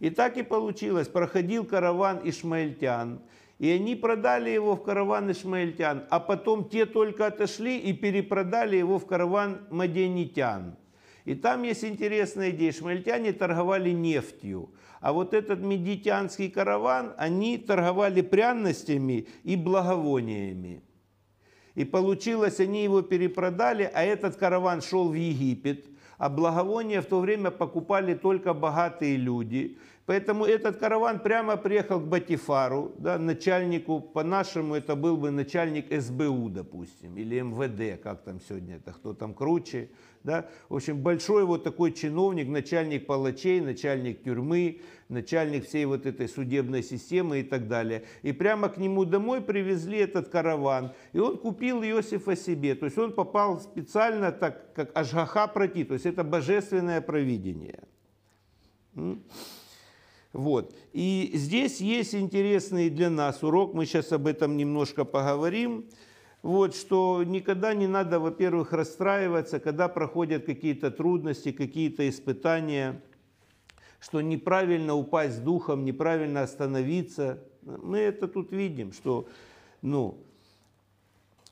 [0.00, 1.08] И так и получилось.
[1.08, 3.20] Проходил караван ишмаильтян,
[3.58, 8.98] и они продали его в караван ишмаильтян, а потом те только отошли и перепродали его
[8.98, 10.76] в караван маденитян.
[11.24, 12.70] И там есть интересная идея.
[12.70, 14.70] Ишмаильтяне торговали нефтью,
[15.00, 20.82] а вот этот медитянский караван, они торговали пряностями и благовониями.
[21.74, 25.86] И получилось, они его перепродали, а этот караван шел в Египет,
[26.18, 29.76] а благовония в то время покупали только богатые люди.
[30.06, 36.50] Поэтому этот караван прямо приехал к Батифару, да, начальнику, по-нашему это был бы начальник СБУ,
[36.50, 39.88] допустим, или МВД, как там сегодня это, кто там круче.
[40.22, 40.48] Да?
[40.68, 46.82] В общем, большой вот такой чиновник, начальник палачей, начальник тюрьмы, начальник всей вот этой судебной
[46.82, 48.04] системы и так далее.
[48.22, 52.74] И прямо к нему домой привезли этот караван, и он купил Иосифа себе.
[52.74, 57.84] То есть он попал специально так, как Ашгаха пройти, то есть это божественное провидение.
[60.34, 60.74] Вот.
[60.92, 65.86] И здесь есть интересный для нас урок, мы сейчас об этом немножко поговорим.
[66.42, 73.00] Вот, что никогда не надо, во-первых, расстраиваться, когда проходят какие-то трудности, какие-то испытания,
[74.00, 77.38] что неправильно упасть духом, неправильно остановиться.
[77.62, 79.28] Мы это тут видим, что
[79.82, 80.18] ну,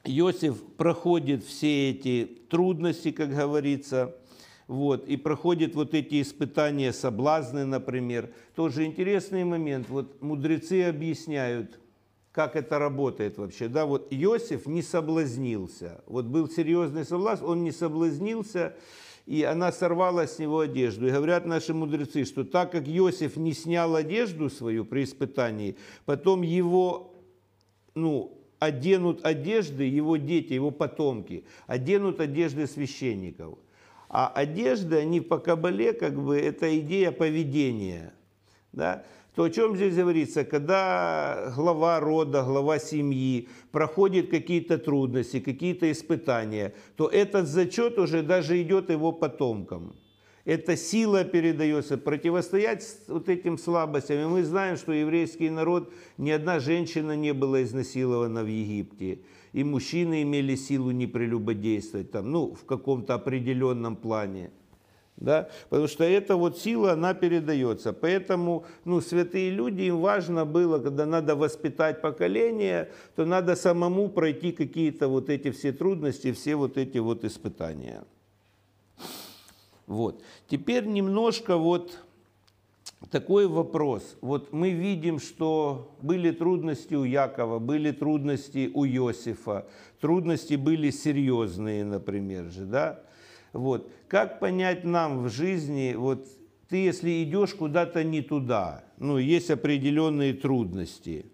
[0.02, 4.16] Иосиф проходит все эти трудности, как говорится,
[4.72, 8.30] вот, и проходит вот эти испытания, соблазны, например.
[8.54, 9.90] Тоже интересный момент.
[9.90, 11.78] Вот мудрецы объясняют,
[12.32, 13.68] как это работает вообще.
[13.68, 16.00] Да, вот Иосиф не соблазнился.
[16.06, 18.74] Вот был серьезный соблазн, он не соблазнился,
[19.26, 21.06] и она сорвала с него одежду.
[21.06, 26.40] И говорят наши мудрецы, что так как Иосиф не снял одежду свою при испытании, потом
[26.40, 27.14] его
[27.94, 33.58] ну, оденут одежды, его дети, его потомки, оденут одежды священников.
[34.12, 38.14] А одежды, они по кабале, как бы, это идея поведения.
[38.72, 39.04] Да?
[39.34, 40.44] то о чем здесь говорится?
[40.44, 48.60] Когда глава рода, глава семьи проходит какие-то трудности, какие-то испытания, то этот зачет уже даже
[48.60, 49.94] идет его потомкам.
[50.44, 54.18] Эта сила передается, противостоять вот этим слабостям.
[54.18, 59.20] И мы знаем, что еврейский народ, ни одна женщина не была изнасилована в Египте.
[59.52, 64.50] И мужчины имели силу не прелюбодействовать там, ну, в каком-то определенном плане
[65.22, 65.48] да?
[65.68, 67.92] потому что эта вот сила, она передается.
[67.92, 74.52] Поэтому ну, святые люди, им важно было, когда надо воспитать поколение, то надо самому пройти
[74.52, 78.04] какие-то вот эти все трудности, все вот эти вот испытания.
[79.86, 80.22] Вот.
[80.48, 81.98] Теперь немножко вот
[83.10, 84.16] такой вопрос.
[84.20, 89.66] Вот мы видим, что были трудности у Якова, были трудности у Иосифа,
[90.00, 93.00] трудности были серьезные, например же, да?
[93.52, 93.90] Вот.
[94.08, 96.26] Как понять нам в жизни, вот
[96.68, 101.26] ты если идешь куда-то не туда, ну, есть определенные трудности,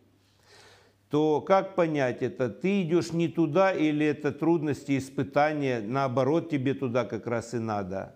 [1.10, 2.48] то как понять это?
[2.50, 8.14] Ты идешь не туда или это трудности, испытания, наоборот, тебе туда как раз и надо?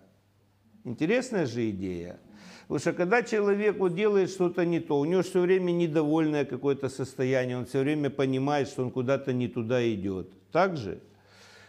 [0.85, 2.19] Интересная же идея.
[2.63, 6.89] Потому что когда человек вот делает что-то не то, у него все время недовольное какое-то
[6.89, 10.31] состояние, он все время понимает, что он куда-то не туда идет.
[10.53, 11.01] Так же?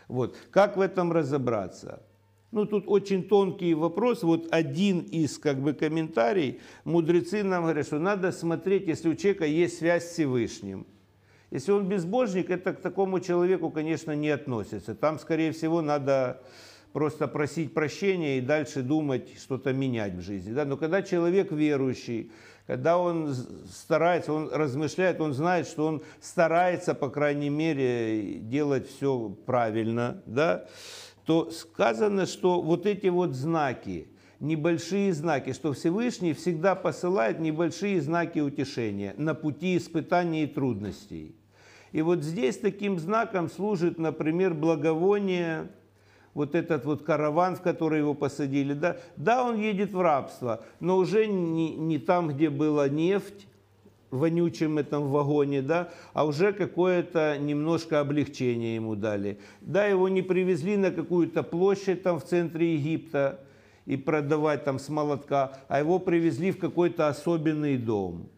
[0.07, 0.35] Вот.
[0.51, 2.01] Как в этом разобраться?
[2.51, 4.21] Ну, тут очень тонкий вопрос.
[4.21, 9.45] Вот один из как бы комментариев, мудрецы нам говорят, что надо смотреть, если у человека
[9.45, 10.85] есть связь с Всевышним.
[11.49, 14.93] Если он безбожник, это к такому человеку, конечно, не относится.
[14.93, 16.41] Там, скорее всего, надо
[16.93, 20.53] просто просить прощения и дальше думать, что-то менять в жизни.
[20.53, 20.63] Да?
[20.63, 22.31] Но когда человек верующий,
[22.67, 29.35] когда он старается, он размышляет, он знает, что он старается, по крайней мере, делать все
[29.45, 30.65] правильно, да,
[31.25, 34.07] то сказано, что вот эти вот знаки,
[34.39, 41.35] небольшие знаки, что Всевышний всегда посылает небольшие знаки утешения на пути испытаний и трудностей.
[41.91, 45.69] И вот здесь таким знаком служит, например, благовоние,
[46.33, 48.73] вот этот вот караван, в который его посадили.
[48.73, 53.47] Да, да он едет в рабство, но уже не, не там, где была нефть,
[54.13, 59.39] вонючем этом вагоне, да, а уже какое-то немножко облегчение ему дали.
[59.61, 63.39] Да, его не привезли на какую-то площадь там в центре Египта
[63.85, 68.29] и продавать там с молотка, а его привезли в какой-то особенный дом.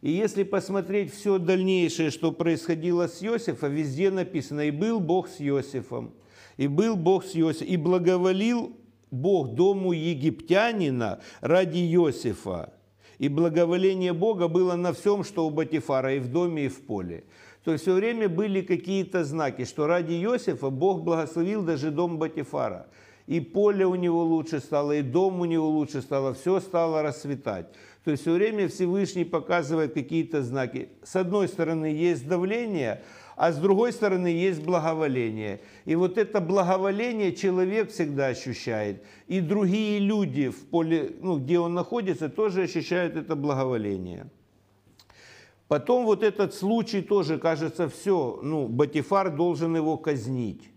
[0.00, 5.40] И если посмотреть все дальнейшее, что происходило с Иосифом, везде написано, и был Бог с
[5.40, 6.12] Иосифом,
[6.58, 8.76] и был Бог с Иосифом, и благоволил
[9.10, 12.74] Бог дому египтянина ради Иосифа.
[13.18, 17.24] И благоволение Бога было на всем, что у Батифара, и в доме, и в поле.
[17.64, 22.86] То есть все время были какие-то знаки, что ради Иосифа Бог благословил даже дом Батифара.
[23.26, 27.66] И поле у него лучше стало, и дом у него лучше стало, все стало расцветать.
[28.04, 30.88] То есть все время Всевышний показывает какие-то знаки.
[31.02, 33.02] С одной стороны есть давление,
[33.38, 35.60] а с другой стороны есть благоволение.
[35.84, 39.04] И вот это благоволение человек всегда ощущает.
[39.28, 44.26] И другие люди в поле, ну, где он находится, тоже ощущают это благоволение.
[45.68, 50.68] Потом вот этот случай тоже, кажется, все, ну, Батифар должен его казнить.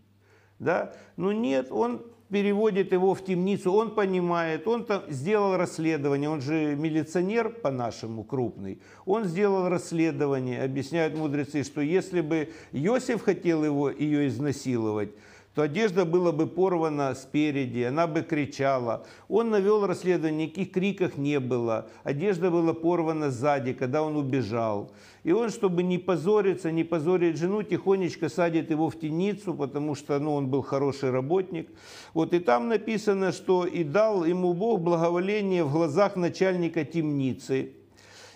[0.60, 0.94] Да?
[1.18, 6.76] Но нет, он переводит его в темницу, он понимает, он там сделал расследование, он же
[6.76, 14.28] милиционер по-нашему крупный, он сделал расследование, объясняют мудрецы, что если бы Иосиф хотел его, ее
[14.28, 15.10] изнасиловать,
[15.54, 19.06] то одежда была бы порвана спереди, она бы кричала.
[19.28, 21.90] Он навел расследование, никаких криков не было.
[22.04, 24.94] Одежда была порвана сзади, когда он убежал.
[25.24, 30.18] И он, чтобы не позориться, не позорить жену, тихонечко садит его в темницу, потому что
[30.20, 31.70] ну, он был хороший работник.
[32.14, 37.74] Вот и там написано, что «и дал ему Бог благоволение в глазах начальника темницы,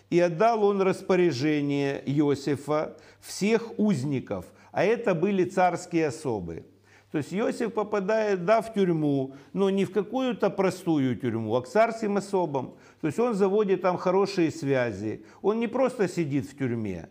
[0.09, 4.45] и отдал он распоряжение Иосифа всех узников».
[4.73, 6.65] А это были царские особы.
[7.11, 11.67] То есть Иосиф попадает, да, в тюрьму, но не в какую-то простую тюрьму, а к
[11.67, 12.73] царским особам.
[12.99, 15.23] То есть он заводит там хорошие связи.
[15.41, 17.07] Он не просто сидит в тюрьме,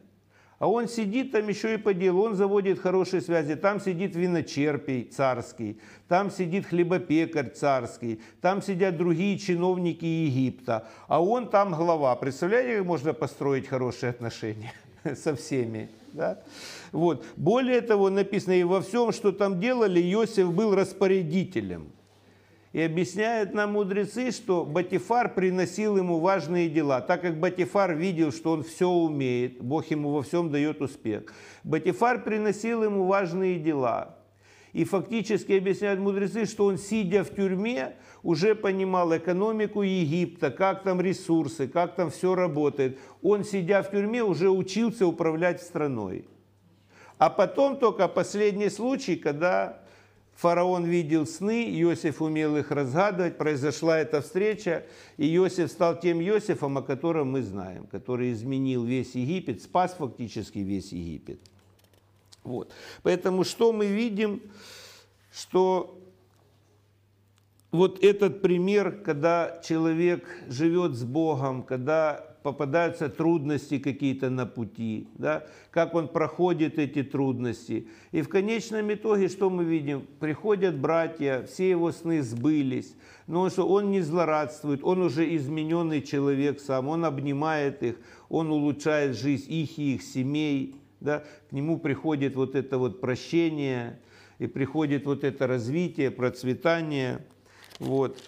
[0.58, 3.54] а он сидит там еще и по делу, он заводит хорошие связи.
[3.54, 11.48] Там сидит виночерпий царский, там сидит хлебопекарь царский, там сидят другие чиновники Египта, а он
[11.48, 12.14] там глава.
[12.16, 14.72] Представляете, как можно построить хорошие отношения
[15.14, 15.88] со всеми?
[16.14, 16.40] Да?
[16.92, 17.24] Вот.
[17.36, 21.90] Более того, написано, и во всем, что там делали, Иосиф был распорядителем.
[22.72, 27.00] И объясняют нам мудрецы, что Батифар приносил ему важные дела.
[27.00, 31.24] Так как Батифар видел, что он все умеет, Бог ему во всем дает успех.
[31.64, 34.16] Батифар приносил ему важные дела.
[34.72, 37.94] И фактически объясняют мудрецы, что он, сидя в тюрьме,
[38.24, 42.98] уже понимал экономику Египта, как там ресурсы, как там все работает.
[43.22, 46.24] Он, сидя в тюрьме, уже учился управлять страной.
[47.18, 49.78] А потом только последний случай, когда
[50.34, 54.84] фараон видел сны, Иосиф умел их разгадывать, произошла эта встреча,
[55.18, 60.58] и Иосиф стал тем Иосифом, о котором мы знаем, который изменил весь Египет, спас фактически
[60.58, 61.40] весь Египет.
[62.42, 62.72] Вот.
[63.02, 64.40] Поэтому что мы видим,
[65.30, 65.93] что
[67.74, 75.44] вот этот пример, когда человек живет с Богом, когда попадаются трудности какие-то на пути, да,
[75.72, 77.88] как он проходит эти трудности.
[78.12, 80.06] И в конечном итоге, что мы видим?
[80.20, 82.94] Приходят братья, все его сны сбылись,
[83.26, 87.96] но что он не злорадствует, он уже измененный человек сам, он обнимает их,
[88.28, 93.98] он улучшает жизнь их и их семей, да, к нему приходит вот это вот прощение,
[94.38, 97.24] и приходит вот это развитие, процветание.
[97.78, 98.18] Вот.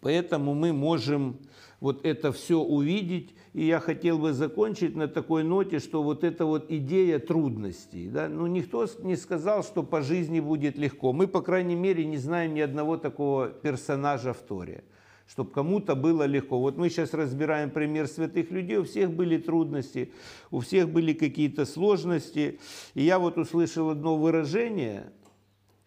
[0.00, 1.38] Поэтому мы можем
[1.80, 3.34] вот это все увидеть.
[3.52, 8.08] И я хотел бы закончить на такой ноте, что вот эта вот идея трудностей.
[8.08, 8.28] Да?
[8.28, 11.14] Ну, никто не сказал, что по жизни будет легко.
[11.14, 14.84] Мы, по крайней мере, не знаем ни одного такого персонажа в Торе,
[15.26, 16.60] чтобы кому-то было легко.
[16.60, 20.12] Вот мы сейчас разбираем пример святых людей, у всех были трудности,
[20.50, 22.60] у всех были какие-то сложности.
[22.92, 25.10] И я вот услышал одно выражение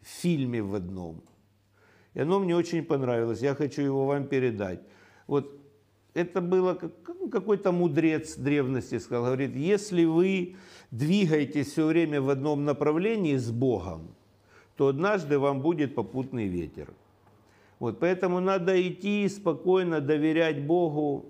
[0.01, 1.22] в фильме в одном,
[2.14, 4.82] и оно мне очень понравилось, я хочу его вам передать.
[5.28, 5.60] Вот
[6.14, 6.78] это было
[7.20, 10.55] ну, какой-то мудрец древности сказал, говорит, если вы
[10.91, 14.16] двигаетесь все время в одном направлении с Богом,
[14.76, 16.93] то однажды вам будет попутный ветер.
[17.80, 21.26] Вот, поэтому надо идти спокойно, доверять Богу,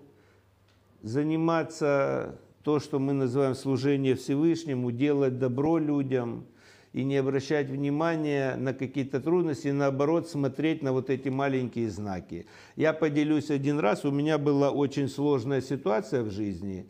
[1.02, 6.46] заниматься то, что мы называем служение Всевышнему, делать добро людям–
[6.94, 12.48] и не обращать внимания на какие-то трудности, наоборот смотреть на вот эти маленькие знаки.
[12.76, 16.88] Я поделюсь один раз, у меня была очень сложная ситуация в жизни.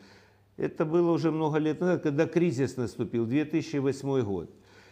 [0.57, 4.49] Это было уже много лет назад, когда кризис наступил, 2008 год.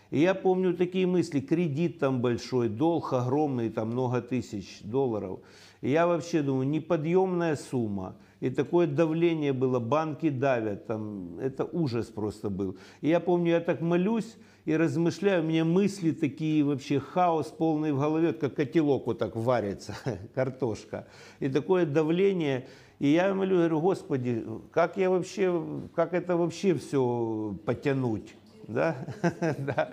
[0.09, 5.41] И я помню такие мысли, кредит там большой, долг огромный, там много тысяч долларов.
[5.81, 8.15] И я вообще думаю, неподъемная сумма.
[8.39, 12.77] И такое давление было, банки давят, там, это ужас просто был.
[13.01, 14.35] И я помню, я так молюсь,
[14.65, 19.35] и размышляю, у меня мысли такие вообще, хаос полный в голове, как котелок вот так
[19.35, 19.95] варится,
[20.35, 21.07] картошка.
[21.39, 22.67] И такое давление.
[22.99, 25.63] И я молю, говорю, Господи, как я вообще,
[25.95, 28.35] как это вообще все потянуть?
[28.67, 28.97] Да?
[29.57, 29.91] да.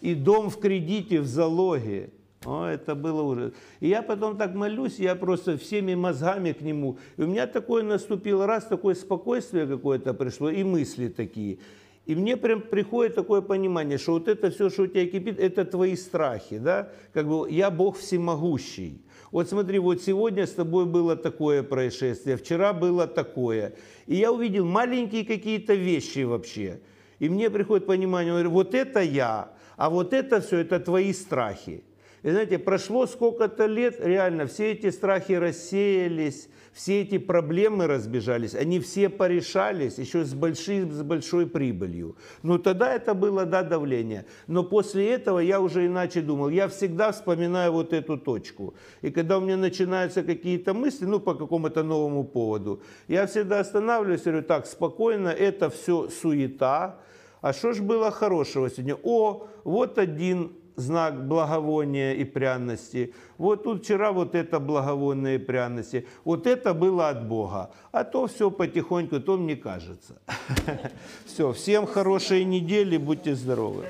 [0.00, 2.10] И дом в кредите, в залоге.
[2.48, 3.52] О, это было ужас.
[3.80, 6.96] И я потом так молюсь, я просто всеми мозгами к нему.
[7.18, 11.58] И у меня такое наступило раз, такое спокойствие какое-то пришло, и мысли такие.
[12.06, 15.66] И мне прям приходит такое понимание, что вот это все, что у тебя кипит, это
[15.66, 16.88] твои страхи, да?
[17.12, 19.02] Как бы я Бог всемогущий.
[19.30, 23.74] Вот смотри, вот сегодня с тобой было такое происшествие, вчера было такое.
[24.06, 26.80] И я увидел маленькие какие-то вещи вообще.
[27.18, 31.84] И мне приходит понимание, говорю, вот это я, а вот это все, это твои страхи.
[32.22, 38.78] И знаете, прошло сколько-то лет, реально, все эти страхи рассеялись, все эти проблемы разбежались, они
[38.80, 42.16] все порешались еще с, большой, с большой прибылью.
[42.42, 44.26] Но тогда это было, да, давление.
[44.46, 46.50] Но после этого я уже иначе думал.
[46.50, 48.74] Я всегда вспоминаю вот эту точку.
[49.02, 54.22] И когда у меня начинаются какие-то мысли, ну, по какому-то новому поводу, я всегда останавливаюсь
[54.22, 57.00] и говорю, так, спокойно, это все суета.
[57.40, 58.96] А что ж было хорошего сегодня?
[59.02, 63.12] О, вот один знак благовония и пряности.
[63.36, 66.06] Вот тут вчера вот это благовонные пряности.
[66.24, 67.70] Вот это было от Бога.
[67.92, 70.20] А то все потихоньку, то мне кажется.
[71.26, 73.84] Все, всем хорошей недели, будьте здоровы.